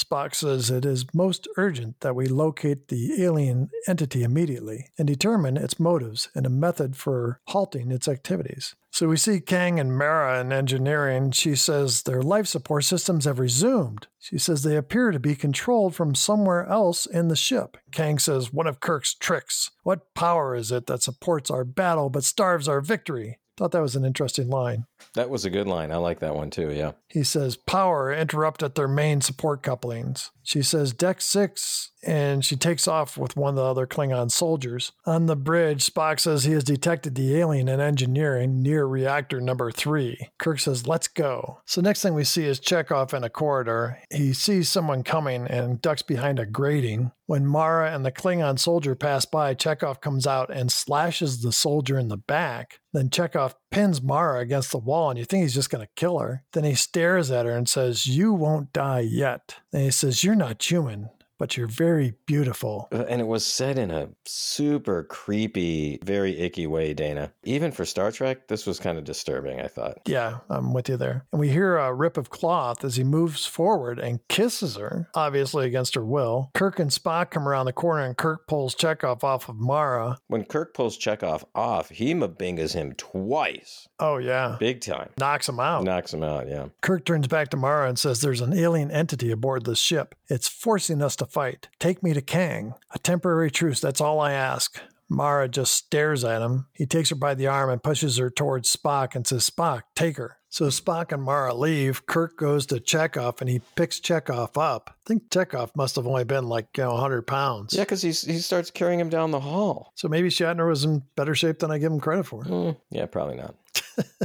[0.00, 5.56] Spock says it is most urgent that we locate the alien entity immediately and determine
[5.56, 8.74] its motives and a method for halting its activities.
[8.92, 11.30] So we see Kang and Mara in engineering.
[11.30, 14.08] She says their life support systems have resumed.
[14.18, 17.76] She says they appear to be controlled from somewhere else in the ship.
[17.92, 19.70] Kang says, One of Kirk's tricks.
[19.82, 23.38] What power is it that supports our battle but starves our victory?
[23.60, 24.86] Thought that was an interesting line.
[25.12, 25.92] That was a good line.
[25.92, 26.92] I like that one too, yeah.
[27.08, 30.30] He says, Power interrupted their main support couplings.
[30.50, 34.90] She says, Deck 6, and she takes off with one of the other Klingon soldiers.
[35.06, 39.70] On the bridge, Spock says he has detected the alien in engineering near reactor number
[39.70, 40.18] 3.
[40.40, 41.60] Kirk says, Let's go.
[41.66, 44.00] So, next thing we see is Chekov in a corridor.
[44.10, 47.12] He sees someone coming and ducks behind a grating.
[47.26, 51.96] When Mara and the Klingon soldier pass by, Chekov comes out and slashes the soldier
[51.96, 52.80] in the back.
[52.92, 56.18] Then Chekov pins Mara against the wall, and you think he's just going to kill
[56.18, 56.44] her.
[56.52, 59.56] Then he stares at her and says, You won't die yet.
[59.72, 62.86] And he says, You're not human, but you're very beautiful.
[62.92, 67.32] Uh, And it was said in a super creepy, very icky way, Dana.
[67.42, 69.98] Even for Star Trek, this was kind of disturbing, I thought.
[70.06, 71.24] Yeah, I'm with you there.
[71.32, 75.66] And we hear a rip of cloth as he moves forward and kisses her, obviously
[75.66, 76.50] against her will.
[76.54, 80.18] Kirk and Spock come around the corner, and Kirk pulls Chekov off of Mara.
[80.28, 83.88] When Kirk pulls Chekov off, he M'Bengas him twice.
[84.00, 84.56] Oh, yeah.
[84.58, 85.10] Big time.
[85.18, 85.84] Knocks him out.
[85.84, 86.66] Knocks him out, yeah.
[86.80, 90.14] Kirk turns back to Mara and says, There's an alien entity aboard this ship.
[90.28, 91.68] It's forcing us to fight.
[91.78, 92.74] Take me to Kang.
[92.94, 94.80] A temporary truce, that's all I ask.
[95.10, 96.66] Mara just stares at him.
[96.72, 100.16] He takes her by the arm and pushes her towards Spock and says, Spock, take
[100.16, 100.36] her.
[100.48, 102.06] So Spock and Mara leave.
[102.06, 104.90] Kirk goes to Chekov and he picks Chekov up.
[104.90, 107.74] I think Chekov must have only been like, you know, 100 pounds.
[107.74, 109.92] Yeah, because he starts carrying him down the hall.
[109.96, 112.44] So maybe Shatner was in better shape than I give him credit for.
[112.44, 113.56] Hmm, yeah, probably not.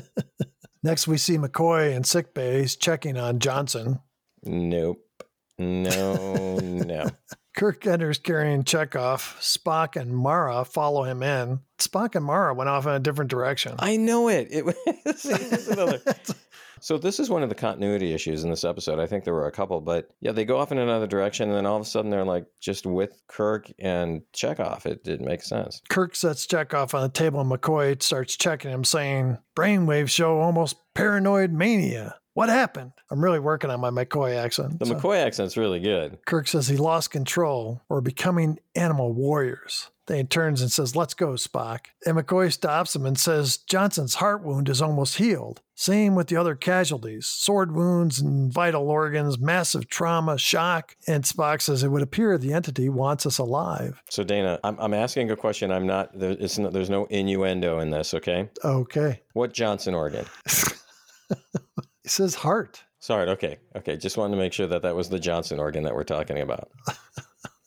[0.84, 2.62] Next, we see McCoy in sickbay.
[2.62, 4.02] He's checking on Johnson.
[4.44, 5.02] Nope.
[5.58, 7.10] No, no.
[7.56, 9.40] Kirk enters carrying Chekov.
[9.40, 11.62] Spock and Mara follow him in.
[11.80, 13.76] Spock and Mara went off in a different direction.
[13.80, 14.50] I know it.
[14.52, 15.26] It was
[15.70, 16.02] another.
[16.82, 19.00] So this is one of the continuity issues in this episode.
[19.00, 21.58] I think there were a couple, but yeah, they go off in another direction, and
[21.58, 24.86] then all of a sudden they're like just with Kirk and Chekov.
[24.86, 25.82] It didn't make sense.
[25.90, 30.76] Kirk sets Chekov on the table, and McCoy starts checking him, saying, Brainwaves show almost
[30.94, 32.18] paranoid mania.
[32.36, 32.92] What happened?
[33.10, 34.78] I'm really working on my McCoy accent.
[34.80, 36.20] The so- McCoy accent's really good.
[36.26, 37.82] Kirk says he lost control.
[37.88, 39.90] We're becoming animal warriors.
[40.08, 41.86] Then he turns and says, Let's go, Spock.
[42.06, 45.62] And McCoy stops him and says, Johnson's heart wound is almost healed.
[45.76, 50.98] Same with the other casualties sword wounds and vital organs, massive trauma, shock.
[51.08, 54.04] And Spock says, It would appear the entity wants us alive.
[54.10, 55.72] So Dana, I'm, I'm asking a question.
[55.72, 56.12] I'm not.
[56.20, 56.74] There, it's not.
[56.74, 58.14] There's no innuendo in this.
[58.14, 58.50] Okay.
[58.64, 59.22] Okay.
[59.32, 60.26] What Johnson organ?
[62.06, 62.84] He says, Heart.
[63.00, 63.28] Sorry.
[63.30, 63.58] Okay.
[63.76, 63.98] Okay.
[63.98, 66.70] Just wanted to make sure that that was the Johnson organ that we're talking about.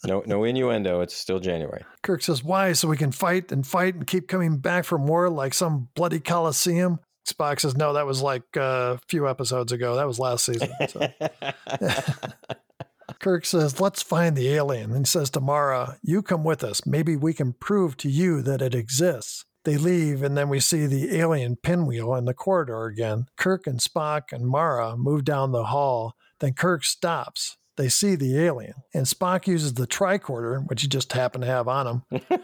[0.06, 1.00] No, no innuendo.
[1.00, 1.82] It's still January.
[2.04, 2.72] Kirk says, Why?
[2.72, 6.20] So we can fight and fight and keep coming back from war like some bloody
[6.20, 7.00] coliseum?
[7.28, 9.96] Spock says, No, that was like uh, a few episodes ago.
[9.96, 10.70] That was last season.
[10.88, 11.08] So.
[13.18, 14.92] Kirk says, Let's find the alien.
[14.92, 16.86] And says to Mara, You come with us.
[16.86, 19.44] Maybe we can prove to you that it exists.
[19.68, 23.26] They leave, and then we see the alien pinwheel in the corridor again.
[23.36, 26.14] Kirk and Spock and Mara move down the hall.
[26.40, 27.58] Then Kirk stops.
[27.76, 31.68] They see the alien, and Spock uses the tricorder, which he just happened to have
[31.68, 32.02] on him.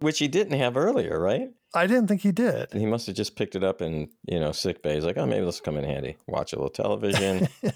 [0.00, 1.50] Which he didn't have earlier, right?
[1.74, 2.72] I didn't think he did.
[2.72, 4.94] He must have just picked it up in you know sick bay.
[4.94, 6.16] He's like, oh, maybe this will come in handy.
[6.26, 7.46] Watch a little television.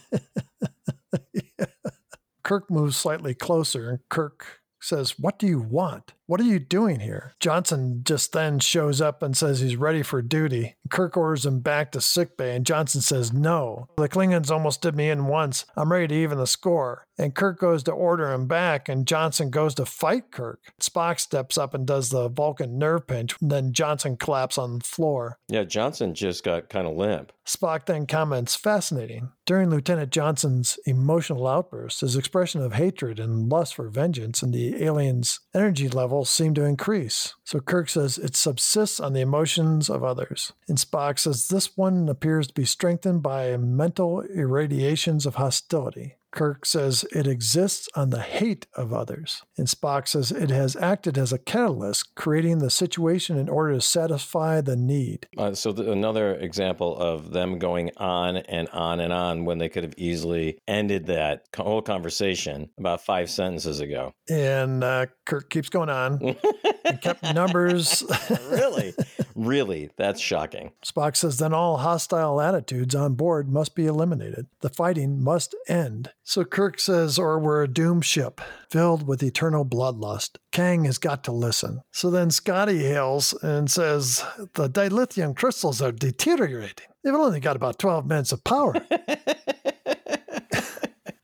[2.42, 6.14] Kirk moves slightly closer, and Kirk says, What do you want?
[6.29, 7.35] What are you doing here?
[7.41, 10.76] Johnson just then shows up and says he's ready for duty.
[10.91, 13.89] Kirk orders him back to sickbay, and Johnson says, No.
[13.97, 15.64] The Klingons almost did me in once.
[15.74, 17.07] I'm ready to even the score.
[17.16, 20.61] And Kirk goes to order him back, and Johnson goes to fight Kirk.
[20.79, 24.85] Spock steps up and does the Vulcan nerve pinch, and then Johnson collapses on the
[24.85, 25.39] floor.
[25.49, 27.33] yeah, Johnson just got kind of limp.
[27.47, 29.31] Spock then comments, fascinating.
[29.47, 34.85] During Lieutenant Johnson's emotional outburst, his expression of hatred and lust for vengeance and the
[34.85, 35.89] alien's energy
[36.25, 37.35] seem to increase.
[37.45, 40.53] So Kirk says it subsists on the emotions of others.
[40.69, 46.18] And Spock says this one appears to be strengthened by mental irradiations of hostility.
[46.31, 49.43] Kirk says it exists on the hate of others.
[49.57, 53.81] And Spock says it has acted as a catalyst, creating the situation in order to
[53.81, 55.26] satisfy the need.
[55.37, 59.68] Uh, so th- another example of them going on and on and on when they
[59.68, 64.12] could have easily ended that whole conversation about five sentences ago.
[64.29, 66.37] And uh, Kirk keeps going on
[66.85, 68.05] and kept numbers.
[68.51, 68.95] really,
[69.39, 70.72] really, that's shocking.
[70.84, 74.47] Spock says then all hostile attitudes on board must be eliminated.
[74.61, 76.11] The fighting must end.
[76.24, 80.36] So Kirk says, or we're a doomed ship filled with eternal bloodlust.
[80.53, 81.80] Kang has got to listen.
[81.93, 84.24] So then Scotty hails and says,
[84.55, 86.86] the dilithium crystals are deteriorating.
[87.05, 88.74] They've only got about 12 minutes of power.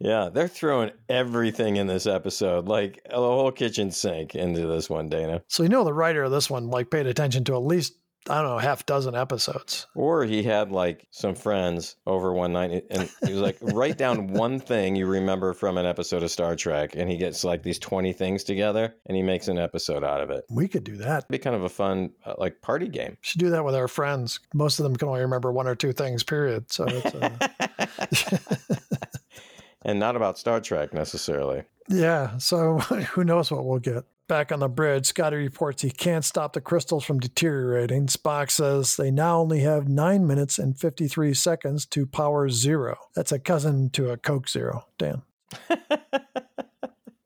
[0.04, 5.08] Yeah, they're throwing everything in this episode, like the whole kitchen sink, into this one,
[5.08, 5.42] Dana.
[5.48, 7.94] so you know the writer of this one like paid attention to at least,
[8.28, 9.86] I don't know, half dozen episodes.
[9.94, 14.28] Or he had like some friends over one night, and he was like, "Write down
[14.32, 17.78] one thing you remember from an episode of Star Trek," and he gets like these
[17.78, 20.44] twenty things together, and he makes an episode out of it.
[20.50, 21.28] We could do that.
[21.28, 23.18] Be kind of a fun uh, like party game.
[23.20, 24.40] should do that with our friends.
[24.54, 26.72] Most of them can only remember one or two things, period.
[26.72, 28.76] So it's, uh,
[29.82, 31.64] and not about Star Trek necessarily.
[31.88, 32.38] yeah.
[32.38, 34.04] So who knows what we'll get.
[34.34, 38.08] Back on the bridge, Scotty reports he can't stop the crystals from deteriorating.
[38.08, 42.96] Spock says they now only have 9 minutes and 53 seconds to power zero.
[43.14, 44.86] That's a cousin to a Coke Zero.
[44.98, 45.22] Dan.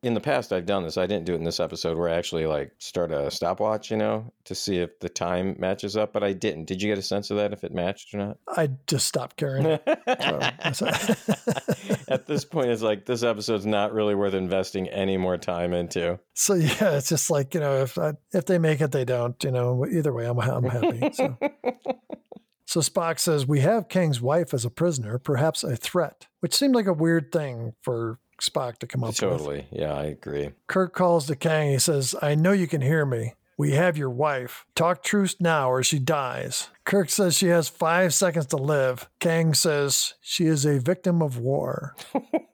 [0.05, 0.97] In the past, I've done this.
[0.97, 3.97] I didn't do it in this episode where I actually like start a stopwatch, you
[3.97, 6.13] know, to see if the time matches up.
[6.13, 6.67] But I didn't.
[6.67, 8.37] Did you get a sense of that if it matched or not?
[8.49, 9.79] I just stopped caring.
[10.73, 10.87] So,
[12.09, 16.19] At this point, it's like this episode's not really worth investing any more time into.
[16.35, 19.43] so yeah, it's just like, you know, if I, if they make it, they don't,
[19.43, 21.11] you know, either way, I'm, I'm happy.
[21.13, 21.37] So.
[22.67, 26.75] So Spock says, We have Kang's wife as a prisoner, perhaps a threat, which seemed
[26.75, 29.19] like a weird thing for Spock to come up with.
[29.19, 29.67] Totally.
[29.71, 30.51] Yeah, I agree.
[30.67, 31.71] Kirk calls to Kang.
[31.71, 33.35] He says, I know you can hear me.
[33.57, 34.65] We have your wife.
[34.77, 36.69] Talk truce now or she dies.
[36.85, 39.09] Kirk says she has five seconds to live.
[39.19, 41.97] Kang says she is a victim of war.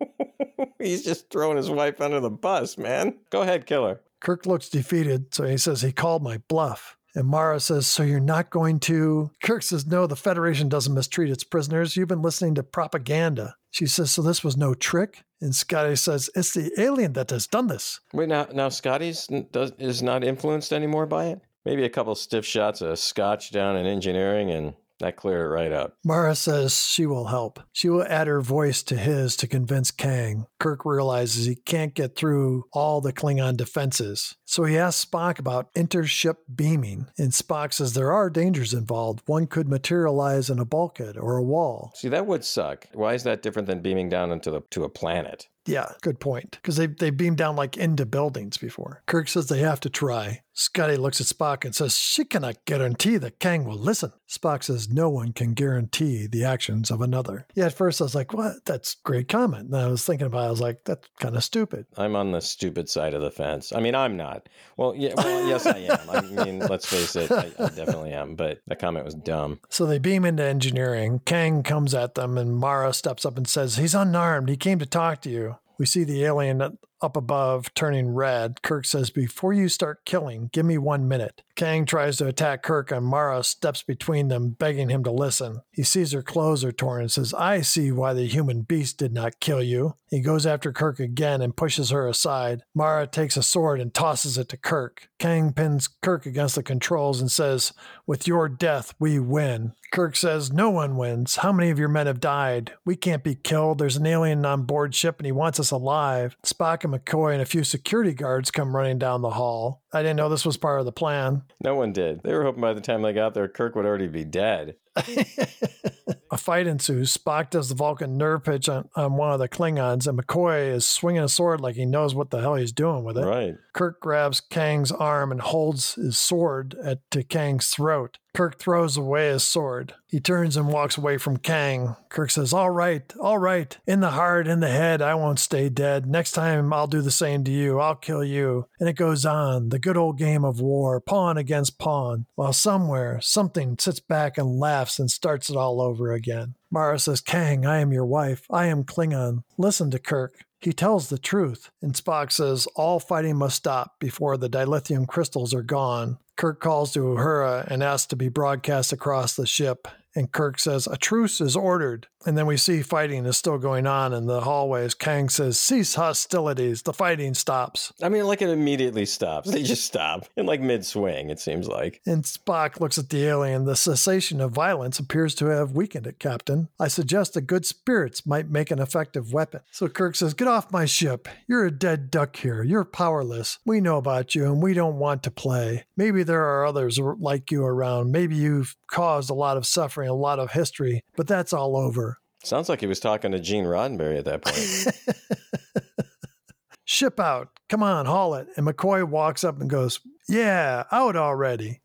[0.78, 3.18] He's just throwing his wife under the bus, man.
[3.30, 4.00] Go ahead, kill her.
[4.20, 6.96] Kirk looks defeated, so he says he called my bluff.
[7.14, 9.30] And Mara says, So you're not going to.
[9.42, 11.96] Kirk says, No, the Federation doesn't mistreat its prisoners.
[11.96, 13.56] You've been listening to propaganda.
[13.70, 15.22] She says, So this was no trick?
[15.44, 18.00] And Scotty says, It's the alien that has done this.
[18.14, 21.42] Wait, now, now Scotty's does, is not influenced anymore by it?
[21.66, 24.72] Maybe a couple stiff shots of scotch down in engineering, and
[25.04, 25.98] That cleared it right up.
[26.02, 27.60] Mara says she will help.
[27.72, 30.46] She will add her voice to his to convince Kang.
[30.58, 34.36] Kirk realizes he can't get through all the Klingon defenses.
[34.46, 39.20] So he asks Spock about intership beaming, and Spock says there are dangers involved.
[39.26, 41.92] One could materialize in a bulkhead or a wall.
[41.94, 42.88] See, that would suck.
[42.94, 45.48] Why is that different than beaming down into the to a planet?
[45.66, 46.52] Yeah, good point.
[46.52, 49.02] Because they they beamed down like into buildings before.
[49.06, 50.42] Kirk says they have to try.
[50.56, 54.12] Scotty looks at Spock and says she cannot guarantee that Kang will listen.
[54.28, 57.46] Spock says no one can guarantee the actions of another.
[57.56, 58.64] Yeah, at first I was like, what?
[58.64, 59.66] That's a great comment.
[59.66, 61.86] And I was thinking about it, I was like, that's kind of stupid.
[61.96, 63.72] I'm on the stupid side of the fence.
[63.72, 64.48] I mean, I'm not.
[64.76, 66.10] Well, yeah, well, yes, I am.
[66.10, 68.36] I mean, let's face it, I, I definitely am.
[68.36, 69.58] But that comment was dumb.
[69.70, 71.20] So they beam into engineering.
[71.24, 74.48] Kang comes at them, and Mara steps up and says, He's unarmed.
[74.48, 75.53] He came to talk to you.
[75.78, 78.62] We see the alien up above turning red.
[78.62, 81.42] Kirk says, Before you start killing, give me one minute.
[81.54, 85.60] Kang tries to attack Kirk, and Mara steps between them, begging him to listen.
[85.70, 89.12] He sees her clothes are torn and says, I see why the human beast did
[89.12, 89.94] not kill you.
[90.10, 92.62] He goes after Kirk again and pushes her aside.
[92.74, 95.08] Mara takes a sword and tosses it to Kirk.
[95.18, 97.72] Kang pins Kirk against the controls and says,
[98.06, 99.72] With your death, we win.
[99.92, 101.36] Kirk says, No one wins.
[101.36, 102.72] How many of your men have died?
[102.84, 103.78] We can't be killed.
[103.78, 106.36] There's an alien on board ship and he wants us alive.
[106.44, 109.82] Spock and McCoy and a few security guards come running down the hall.
[109.92, 111.42] I didn't know this was part of the plan.
[111.62, 112.22] No one did.
[112.22, 114.76] They were hoping by the time they got there, Kirk would already be dead.
[114.96, 117.16] a fight ensues.
[117.16, 120.86] Spock does the Vulcan nerve pitch on, on one of the Klingons, and McCoy is
[120.86, 123.24] swinging a sword like he knows what the hell he's doing with it.
[123.24, 123.54] Right.
[123.72, 128.18] Kirk grabs Kang's arm and holds his sword at, to Kang's throat.
[128.34, 129.94] Kirk throws away his sword.
[130.08, 131.94] He turns and walks away from Kang.
[132.08, 133.78] Kirk says, All right, all right.
[133.86, 136.06] In the heart, in the head, I won't stay dead.
[136.06, 137.78] Next time, I'll do the same to you.
[137.78, 138.66] I'll kill you.
[138.80, 143.20] And it goes on, the good old game of war, pawn against pawn, while somewhere,
[143.22, 146.56] something sits back and laughs and starts it all over again.
[146.72, 148.46] Mara says, Kang, I am your wife.
[148.50, 149.44] I am Klingon.
[149.56, 150.44] Listen to Kirk.
[150.60, 151.70] He tells the truth.
[151.82, 156.18] And Spock says, All fighting must stop before the dilithium crystals are gone.
[156.36, 159.86] Kirk calls to Uhura and asks to be broadcast across the ship.
[160.16, 162.08] And Kirk says, A truce is ordered.
[162.26, 164.94] And then we see fighting is still going on in the hallways.
[164.94, 166.82] Kang says, Cease hostilities.
[166.82, 167.92] The fighting stops.
[168.02, 169.50] I mean, like it immediately stops.
[169.54, 172.00] They just stop in like mid swing, it seems like.
[172.06, 173.66] And Spock looks at the alien.
[173.66, 176.68] The cessation of violence appears to have weakened it, Captain.
[176.80, 179.60] I suggest that good spirits might make an effective weapon.
[179.70, 181.28] So Kirk says, Get off my ship.
[181.46, 182.64] You're a dead duck here.
[182.64, 183.58] You're powerless.
[183.64, 185.84] We know about you and we don't want to play.
[185.96, 188.10] Maybe there are others like you around.
[188.10, 192.13] Maybe you've caused a lot of suffering, a lot of history, but that's all over.
[192.44, 195.18] Sounds like he was talking to Gene Roddenberry at that point.
[196.84, 197.48] Ship out.
[197.70, 198.48] Come on, haul it.
[198.56, 201.80] And McCoy walks up and goes, Yeah, out already.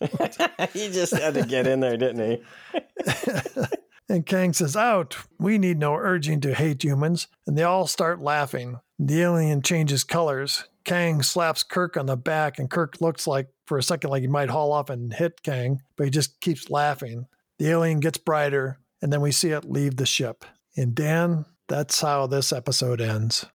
[0.72, 2.40] he just had to get in there, didn't
[2.72, 2.80] he?
[4.08, 5.16] and Kang says, Out.
[5.38, 7.26] We need no urging to hate humans.
[7.46, 8.78] And they all start laughing.
[8.98, 10.64] The alien changes colors.
[10.84, 14.28] Kang slaps Kirk on the back, and Kirk looks like, for a second, like he
[14.28, 17.26] might haul off and hit Kang, but he just keeps laughing.
[17.58, 20.44] The alien gets brighter, and then we see it leave the ship.
[20.76, 23.46] And Dan, that's how this episode ends.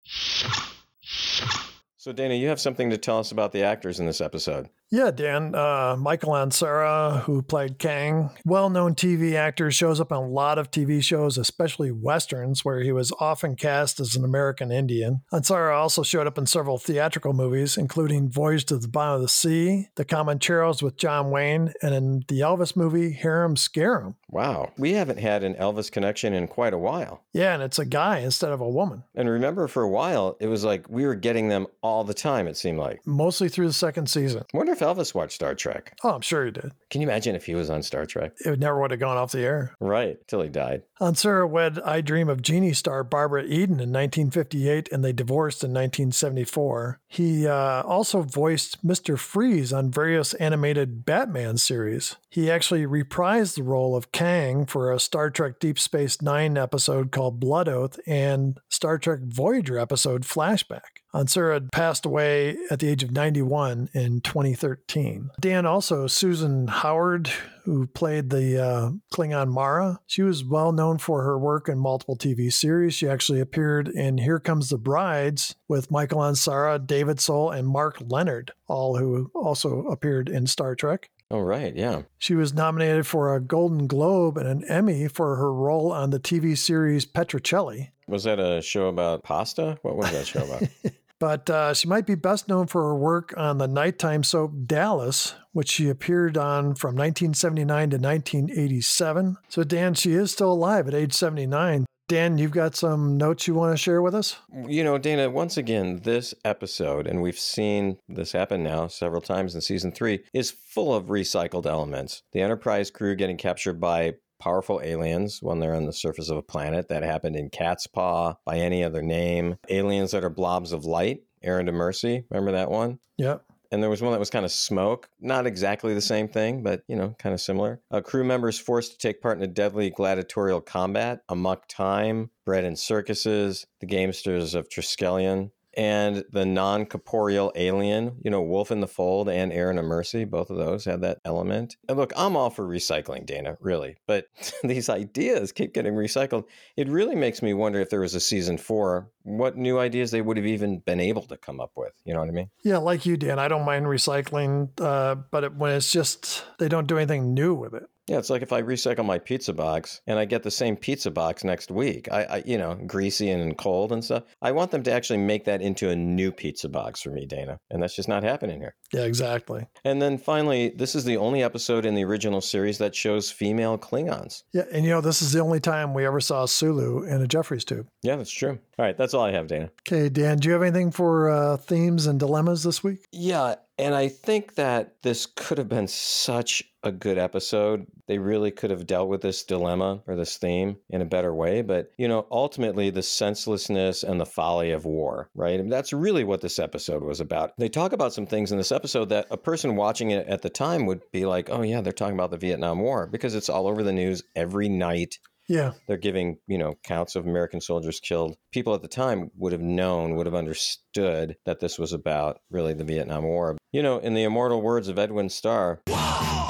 [1.98, 4.70] So, Dana, you have something to tell us about the actors in this episode.
[4.92, 5.54] Yeah, Dan.
[5.54, 10.58] Uh, Michael Ansara, who played Kang, well known TV actor, shows up on a lot
[10.58, 15.22] of TV shows, especially westerns, where he was often cast as an American Indian.
[15.32, 19.28] Ansara also showed up in several theatrical movies, including Voyage to the Bottom of the
[19.28, 24.16] Sea, The Comancheros with John Wayne, and in the Elvis movie Harum Scarum.
[24.32, 24.72] Wow.
[24.78, 27.24] We haven't had an Elvis connection in quite a while.
[27.32, 29.04] Yeah, and it's a guy instead of a woman.
[29.14, 32.48] And remember, for a while, it was like we were getting them all the time,
[32.48, 33.06] it seemed like.
[33.06, 34.44] Mostly through the second season.
[34.54, 35.94] wonder if Elvis watched Star Trek.
[36.04, 36.72] Oh, I'm sure he did.
[36.90, 38.34] Can you imagine if he was on Star Trek?
[38.46, 39.76] It never would have gone off the air.
[39.80, 40.84] Right, till he died.
[41.02, 45.72] Ansara wed I Dream of Jeannie star Barbara Eden in 1958, and they divorced in
[45.72, 47.00] 1974.
[47.08, 49.18] He uh, also voiced Mr.
[49.18, 52.16] Freeze on various animated Batman series.
[52.30, 57.12] He actually reprised the role of Kang for a Star Trek Deep Space Nine episode
[57.12, 60.99] called Blood Oath and Star Trek Voyager episode Flashback.
[61.14, 65.32] Ansara had passed away at the age of 91 in 2013.
[65.40, 67.30] Dan also, Susan Howard,
[67.66, 72.18] who played the uh, Klingon Mara, she was well known for her work in multiple
[72.18, 72.94] TV series.
[72.94, 77.98] She actually appeared in Here Comes the Brides with Michael Ansara, David Soul, and Mark
[78.02, 81.10] Lenard, all who also appeared in Star Trek.
[81.32, 82.04] Oh, right, yeah.
[82.18, 86.20] She was nominated for a Golden Globe and an Emmy for her role on the
[86.20, 87.90] TV series Petrocelli.
[88.10, 89.78] Was that a show about pasta?
[89.82, 90.64] What was that show about?
[91.20, 95.36] but uh, she might be best known for her work on the nighttime soap Dallas,
[95.54, 99.38] which she appeared on from 1979 to 1987.
[99.50, 101.86] So, Dan, she is still alive at age 79.
[102.10, 104.38] Dan, you've got some notes you want to share with us?
[104.68, 109.54] You know, Dana, once again, this episode, and we've seen this happen now several times
[109.54, 112.24] in season three, is full of recycled elements.
[112.32, 116.42] The Enterprise crew getting captured by powerful aliens when they're on the surface of a
[116.42, 116.88] planet.
[116.90, 119.58] That happened in Catspaw by any other name.
[119.70, 121.24] Aliens that are blobs of light.
[121.42, 122.26] Errand of Mercy.
[122.30, 123.00] Remember that one?
[123.18, 125.10] Yep and there was one that was kind of smoke.
[125.20, 127.82] Not exactly the same thing, but you know, kind of similar.
[127.92, 132.32] A crew member is forced to take part in a deadly gladiatorial combat, amok time,
[132.46, 138.70] Bread and Circuses, the gamesters of Triskelion and the non corporeal alien, you know, Wolf
[138.70, 141.78] in the Fold and Errand of Mercy, both of those had that element.
[141.88, 143.96] And look, I'm all for recycling, Dana, really.
[144.06, 144.26] But
[144.64, 146.44] these ideas keep getting recycled.
[146.76, 150.22] It really makes me wonder if there was a season four, what new ideas they
[150.22, 151.94] would have even been able to come up with.
[152.04, 152.50] You know what I mean?
[152.62, 153.40] Yeah, like you, Dan.
[153.40, 157.54] I don't mind recycling, uh, but it, when it's just, they don't do anything new
[157.56, 157.84] with it.
[158.10, 161.12] Yeah, it's like if I recycle my pizza box and I get the same pizza
[161.12, 164.24] box next week, I, I, you know, greasy and cold and stuff.
[164.42, 167.60] I want them to actually make that into a new pizza box for me, Dana,
[167.70, 168.74] and that's just not happening here.
[168.92, 169.68] Yeah, exactly.
[169.86, 173.78] And then finally, this is the only episode in the original series that shows female
[173.78, 174.42] Klingons.
[174.54, 177.28] Yeah, and you know, this is the only time we ever saw Sulu in a
[177.28, 177.88] Jefferies tube.
[178.02, 178.58] Yeah, that's true.
[178.80, 179.70] All right, that's all I have, Dana.
[179.88, 183.06] Okay, Dan, do you have anything for uh, themes and dilemmas this week?
[183.12, 187.86] Yeah, and I think that this could have been such a good episode.
[188.08, 191.62] They really could have dealt with this dilemma or this theme in a better way.
[191.62, 195.60] But, you know, ultimately, the senselessness and the folly of war, right?
[195.60, 197.52] And that's really what this episode was about.
[197.58, 200.50] They talk about some things in this episode that a person watching it at the
[200.50, 203.68] time would be like, oh, yeah, they're talking about the Vietnam War because it's all
[203.68, 205.20] over the news every night.
[205.48, 205.72] Yeah.
[205.88, 208.38] They're giving, you know, counts of American soldiers killed.
[208.52, 212.74] People at the time would have known, would have understood that this was about really
[212.74, 213.58] the Vietnam War.
[213.72, 215.82] You know, in the immortal words of Edwin Starr.
[215.88, 216.49] Good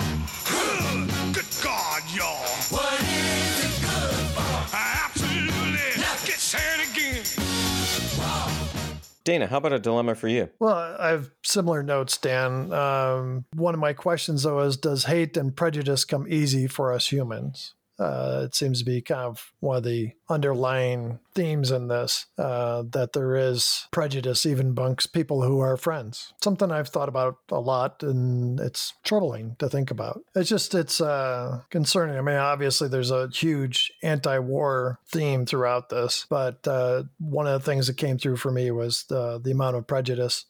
[9.30, 10.50] Dana, how about a dilemma for you?
[10.60, 12.74] Well, I have similar notes, Dan.
[12.74, 17.12] Um, one of my questions, though, is Does hate and prejudice come easy for us
[17.12, 17.76] humans?
[18.00, 22.84] Uh, it seems to be kind of one of the underlying themes in this uh,
[22.92, 26.34] that there is prejudice even amongst people who are friends.
[26.42, 30.22] Something I've thought about a lot, and it's troubling to think about.
[30.36, 32.18] It's just it's uh, concerning.
[32.18, 37.66] I mean, obviously there's a huge anti-war theme throughout this, but uh, one of the
[37.66, 40.46] things that came through for me was the the amount of prejudice.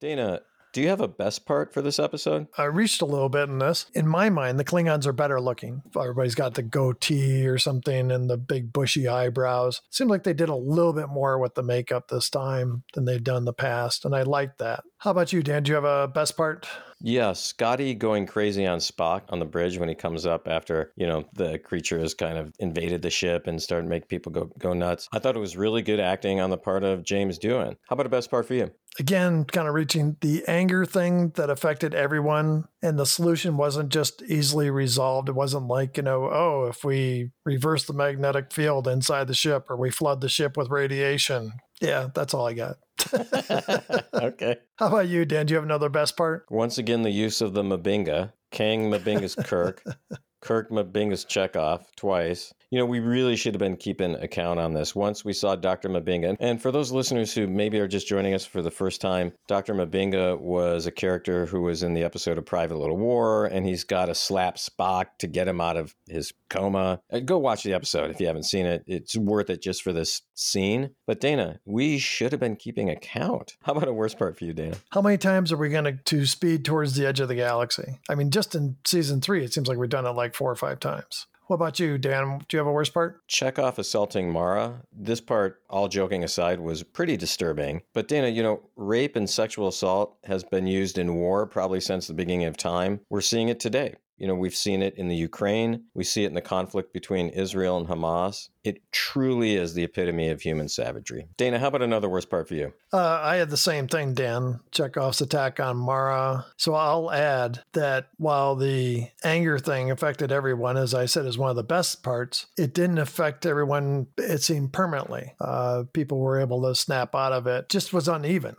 [0.00, 0.42] Dana,
[0.72, 2.46] do you have a best part for this episode?
[2.56, 3.86] I reached a little bit in this.
[3.94, 5.82] In my mind, the Klingons are better looking.
[5.96, 9.82] Everybody's got the goatee or something and the big bushy eyebrows.
[9.90, 13.22] Seems like they did a little bit more with the makeup this time than they've
[13.22, 14.84] done in the past, and I like that.
[14.98, 15.62] How about you, Dan?
[15.62, 16.66] Do you have a best part?
[17.00, 21.06] Yeah, Scotty going crazy on Spock on the bridge when he comes up after, you
[21.06, 24.50] know, the creature has kind of invaded the ship and started to make people go
[24.58, 25.08] go nuts.
[25.12, 27.76] I thought it was really good acting on the part of James Doohan.
[27.88, 28.72] How about a best part for you?
[28.98, 34.22] Again, kind of reaching the anger thing that affected everyone, and the solution wasn't just
[34.22, 35.28] easily resolved.
[35.28, 39.70] It wasn't like, you know, oh, if we reverse the magnetic field inside the ship
[39.70, 41.52] or we flood the ship with radiation.
[41.80, 42.76] Yeah, that's all I got.
[44.14, 44.56] okay.
[44.76, 45.46] How about you, Dan?
[45.46, 46.46] Do you have another best part?
[46.50, 48.32] Once again, the use of the M'Benga.
[48.50, 49.82] Kang M'Benga's Kirk.
[50.40, 52.52] Kirk M'Benga's Chekov twice.
[52.70, 54.94] You know, we really should have been keeping account on this.
[54.94, 55.88] Once we saw Dr.
[55.88, 59.32] M'Benga, and for those listeners who maybe are just joining us for the first time,
[59.46, 59.74] Dr.
[59.74, 63.84] M'Benga was a character who was in the episode of Private Little War, and he's
[63.84, 67.00] got to slap Spock to get him out of his coma.
[67.10, 68.84] Uh, go watch the episode if you haven't seen it.
[68.86, 70.90] It's worth it just for this scene.
[71.06, 73.56] But Dana, we should have been keeping account.
[73.62, 74.76] How about a worst part for you, Dana?
[74.90, 77.98] How many times are we going to to speed towards the edge of the galaxy?
[78.10, 80.56] I mean, just in season three, it seems like we've done it like four or
[80.56, 81.26] five times.
[81.48, 82.44] What about you, Dan?
[82.46, 83.26] Do you have a worst part?
[83.26, 84.82] Chekov assaulting Mara.
[84.92, 87.80] This part, all joking aside, was pretty disturbing.
[87.94, 92.06] But Dana, you know, rape and sexual assault has been used in war probably since
[92.06, 93.00] the beginning of time.
[93.08, 93.94] We're seeing it today.
[94.18, 95.84] You know, we've seen it in the Ukraine.
[95.94, 98.48] We see it in the conflict between Israel and Hamas.
[98.64, 101.28] It truly is the epitome of human savagery.
[101.36, 102.74] Dana, how about another worst part for you?
[102.92, 104.60] Uh, I had the same thing, Dan.
[104.72, 106.44] Chekov's attack on Mara.
[106.56, 111.50] So I'll add that while the anger thing affected everyone, as I said, is one
[111.50, 115.34] of the best parts, it didn't affect everyone, it seemed permanently.
[115.40, 118.56] Uh, people were able to snap out of it, just was uneven.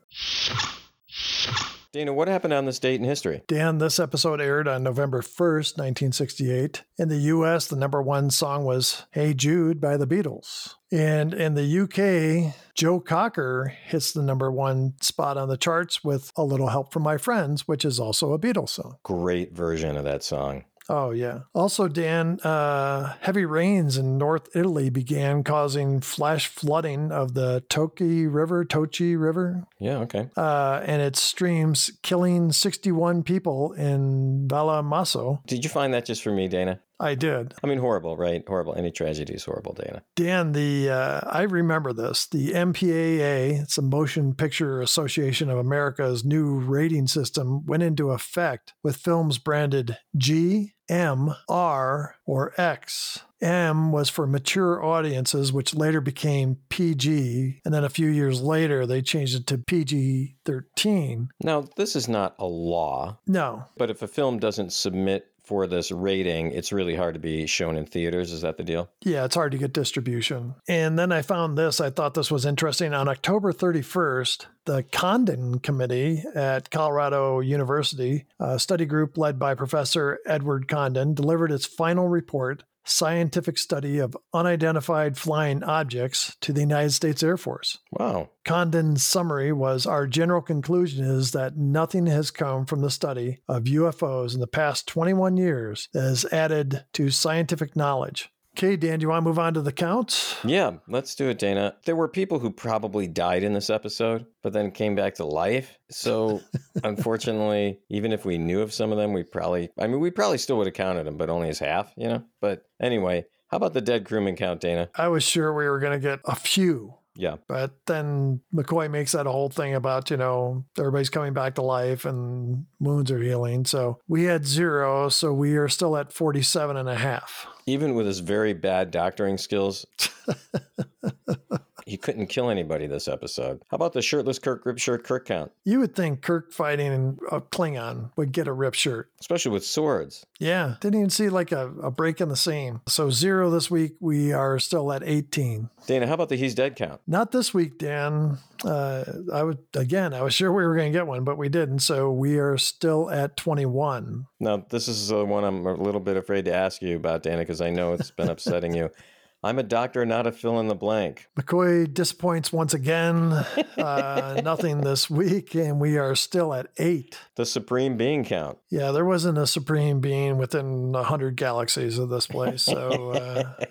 [1.91, 3.41] Dana, what happened on this date in history?
[3.47, 6.83] Dan, this episode aired on November 1st, 1968.
[6.99, 10.75] In the US, the number one song was Hey Jude by the Beatles.
[10.91, 16.31] And in the UK, Joe Cocker hits the number one spot on the charts with
[16.35, 18.97] A Little Help from My Friends, which is also a Beatles song.
[19.01, 20.65] Great version of that song.
[20.89, 21.41] Oh, yeah.
[21.53, 28.25] Also, Dan, uh, heavy rains in North Italy began causing flash flooding of the Toki
[28.27, 30.29] River, Tochi River, Yeah, okay.
[30.35, 35.41] uh, and its streams, killing 61 people in Valle Mosso.
[35.45, 36.81] Did you find that just for me, Dana?
[37.01, 37.53] I did.
[37.63, 38.43] I mean, horrible, right?
[38.45, 38.75] Horrible.
[38.75, 40.01] Any tragedy is horrible, Dana.
[40.17, 42.27] Dan, the uh, I remember this.
[42.27, 48.73] The MPAA, it's a Motion Picture Association of America's new rating system, went into effect
[48.83, 53.19] with films branded G, M, R, or X.
[53.41, 58.85] M was for mature audiences, which later became PG, and then a few years later
[58.85, 61.29] they changed it to PG 13.
[61.41, 65.91] Now, this is not a law, No, but if a film doesn't submit for this
[65.91, 68.31] rating, it's really hard to be shown in theaters.
[68.31, 68.87] Is that the deal?
[69.01, 70.53] Yeah, it's hard to get distribution.
[70.67, 71.81] And then I found this.
[71.81, 72.93] I thought this was interesting.
[72.93, 80.19] On October 31st, the Condon Committee at Colorado University, a study group led by Professor
[80.23, 86.91] Edward Condon, delivered its final report Scientific Study of Unidentified Flying Objects to the United
[86.91, 87.77] States Air Force.
[87.91, 88.29] Wow.
[88.45, 93.63] Condon's summary was Our general conclusion is that nothing has come from the study of
[93.63, 98.31] UFOs in the past 21 years that has added to scientific knowledge.
[98.59, 100.35] Okay, Dan, do you want to move on to the counts?
[100.43, 101.75] Yeah, let's do it, Dana.
[101.85, 105.79] There were people who probably died in this episode, but then came back to life.
[105.89, 106.41] So,
[106.83, 110.39] unfortunately, even if we knew of some of them, we probably, I mean, we probably
[110.39, 112.25] still would have counted them, but only as half, you know?
[112.41, 114.89] But anyway, how about the dead crewman count, Dana?
[114.93, 117.35] I was sure we were going to get a few, Yeah.
[117.49, 122.05] but then McCoy makes that whole thing about, you know, everybody's coming back to life
[122.05, 123.65] and wounds are healing.
[123.65, 127.45] So we had zero, so we are still at 47 and a half.
[127.65, 129.85] Even with his very bad doctoring skills,
[131.89, 133.61] he couldn't kill anybody this episode.
[133.69, 137.41] How about the shirtless Kirk rip shirt Kirk count, You would think Kirk fighting a
[137.41, 139.09] Klingon would get a rip shirt.
[139.19, 140.25] especially with swords?
[140.39, 142.81] Yeah, didn't even see like a, a break in the seam.
[142.87, 143.95] So zero this week.
[143.99, 145.69] We are still at 18.
[145.87, 147.01] Dana, how about the he's dead count?
[147.07, 148.37] Not this week, Dan.
[148.63, 150.13] Uh, I would again.
[150.13, 151.79] I was sure we were going to get one, but we didn't.
[151.79, 154.27] So we are still at 21.
[154.39, 157.39] Now, this is the one I'm a little bit afraid to ask you about, Dana,
[157.39, 158.89] because I know it's been upsetting you.
[159.41, 161.29] I'm a doctor, not a fill in the blank.
[161.39, 163.31] McCoy disappoints once again.
[163.77, 167.17] Uh, nothing this week, and we are still at eight.
[167.35, 168.57] The supreme being count.
[168.69, 173.65] Yeah, there wasn't a supreme being within a hundred galaxies of this place, so uh,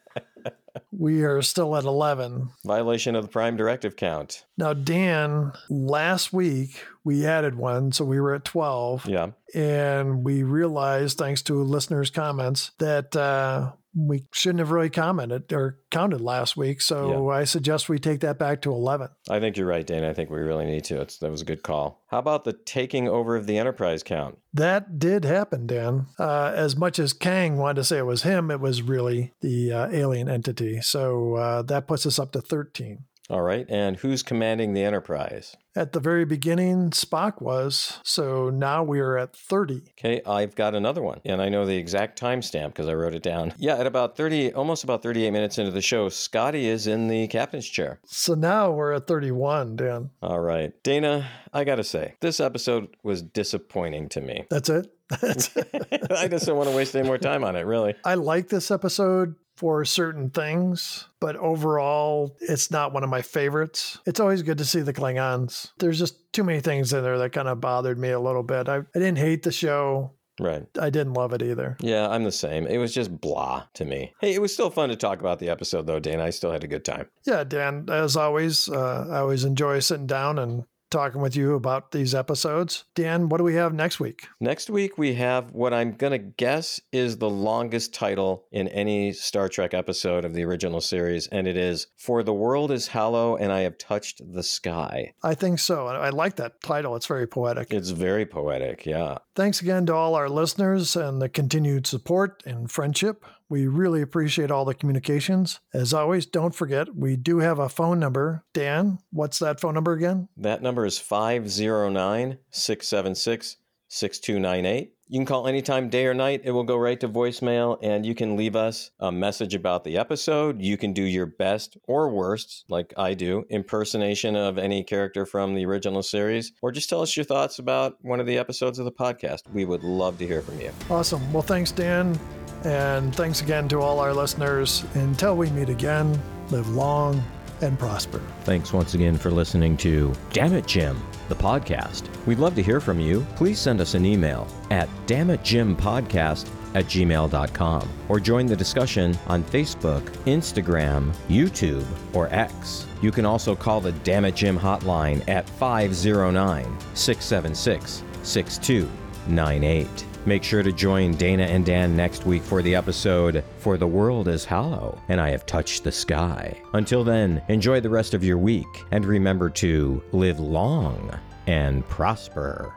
[0.92, 2.50] we are still at 11.
[2.64, 4.44] Violation of the prime directive count.
[4.56, 9.06] Now, Dan, last week we added one, so we were at 12.
[9.06, 9.30] Yeah.
[9.54, 15.78] And we realized, thanks to listeners' comments, that uh, we shouldn't have really commented or
[15.90, 16.82] counted last week.
[16.82, 19.08] So I suggest we take that back to 11.
[19.30, 20.10] I think you're right, Dana.
[20.10, 21.00] I think we really need to.
[21.00, 22.02] It's, that was a good call.
[22.08, 24.38] How about the taking over of the Enterprise count?
[24.52, 26.06] That did happen, Dan.
[26.18, 29.72] Uh, as much as Kang wanted to say it was him, it was really the
[29.72, 30.80] uh, alien entity.
[30.82, 33.04] So uh, that puts us up to 13.
[33.28, 33.66] All right.
[33.68, 35.56] And who's commanding the Enterprise?
[35.74, 37.98] At the very beginning, Spock was.
[38.04, 39.82] So now we are at 30.
[39.98, 43.22] Okay, I've got another one, and I know the exact timestamp because I wrote it
[43.22, 43.52] down.
[43.66, 47.26] Yeah, at about 30, almost about 38 minutes into the show, Scotty is in the
[47.26, 47.98] captain's chair.
[48.06, 50.10] So now we're at 31, Dan.
[50.22, 50.72] All right.
[50.84, 54.46] Dana, I got to say, this episode was disappointing to me.
[54.50, 54.86] That's it.
[55.20, 56.12] That's it.
[56.12, 57.94] I just don't want to waste any more time on it, really.
[58.04, 63.98] I like this episode for certain things, but overall, it's not one of my favorites.
[64.06, 65.70] It's always good to see the Klingons.
[65.78, 68.68] There's just too many things in there that kind of bothered me a little bit.
[68.68, 70.12] I, I didn't hate the show.
[70.38, 70.66] Right.
[70.78, 71.78] I didn't love it either.
[71.80, 72.66] Yeah, I'm the same.
[72.66, 74.12] It was just blah to me.
[74.20, 76.20] Hey, it was still fun to talk about the episode, though, Dan.
[76.20, 77.08] I still had a good time.
[77.24, 80.64] Yeah, Dan, as always, uh, I always enjoy sitting down and
[80.96, 82.84] talking with you about these episodes.
[82.94, 84.28] Dan, what do we have next week?
[84.40, 89.12] Next week, we have what I'm going to guess is the longest title in any
[89.12, 93.36] Star Trek episode of the original series, and it is For the World is Hollow
[93.36, 95.12] and I Have Touched the Sky.
[95.22, 95.86] I think so.
[95.86, 96.96] I I like that title.
[96.96, 97.72] It's very poetic.
[97.72, 99.18] It's very poetic, yeah.
[99.34, 103.26] Thanks again to all our listeners and the continued support and friendship.
[103.48, 105.60] We really appreciate all the communications.
[105.72, 108.44] As always, don't forget, we do have a phone number.
[108.52, 110.28] Dan, what's that phone number again?
[110.36, 113.56] That number is 509 676
[113.88, 114.92] 6298.
[115.08, 116.40] You can call anytime, day or night.
[116.42, 119.96] It will go right to voicemail, and you can leave us a message about the
[119.96, 120.60] episode.
[120.60, 125.54] You can do your best or worst, like I do, impersonation of any character from
[125.54, 128.84] the original series, or just tell us your thoughts about one of the episodes of
[128.84, 129.42] the podcast.
[129.52, 130.72] We would love to hear from you.
[130.90, 131.32] Awesome.
[131.32, 132.18] Well, thanks, Dan.
[132.66, 134.84] And thanks again to all our listeners.
[134.94, 137.22] Until we meet again, live long
[137.60, 138.20] and prosper.
[138.42, 142.08] Thanks once again for listening to Damn It Jim, the podcast.
[142.26, 143.24] We'd love to hear from you.
[143.36, 150.02] Please send us an email at damnitjimpodcast at gmail.com or join the discussion on Facebook,
[150.24, 152.84] Instagram, YouTube, or X.
[153.00, 156.64] You can also call the Damn It Jim hotline at 509
[156.94, 160.04] 676 6298.
[160.26, 164.26] Make sure to join Dana and Dan next week for the episode For the World
[164.26, 166.60] is Hollow and I Have Touched the Sky.
[166.74, 171.16] Until then, enjoy the rest of your week and remember to live long
[171.46, 172.74] and prosper.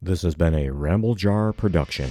[0.00, 2.08] This has been a Ramble Jar production.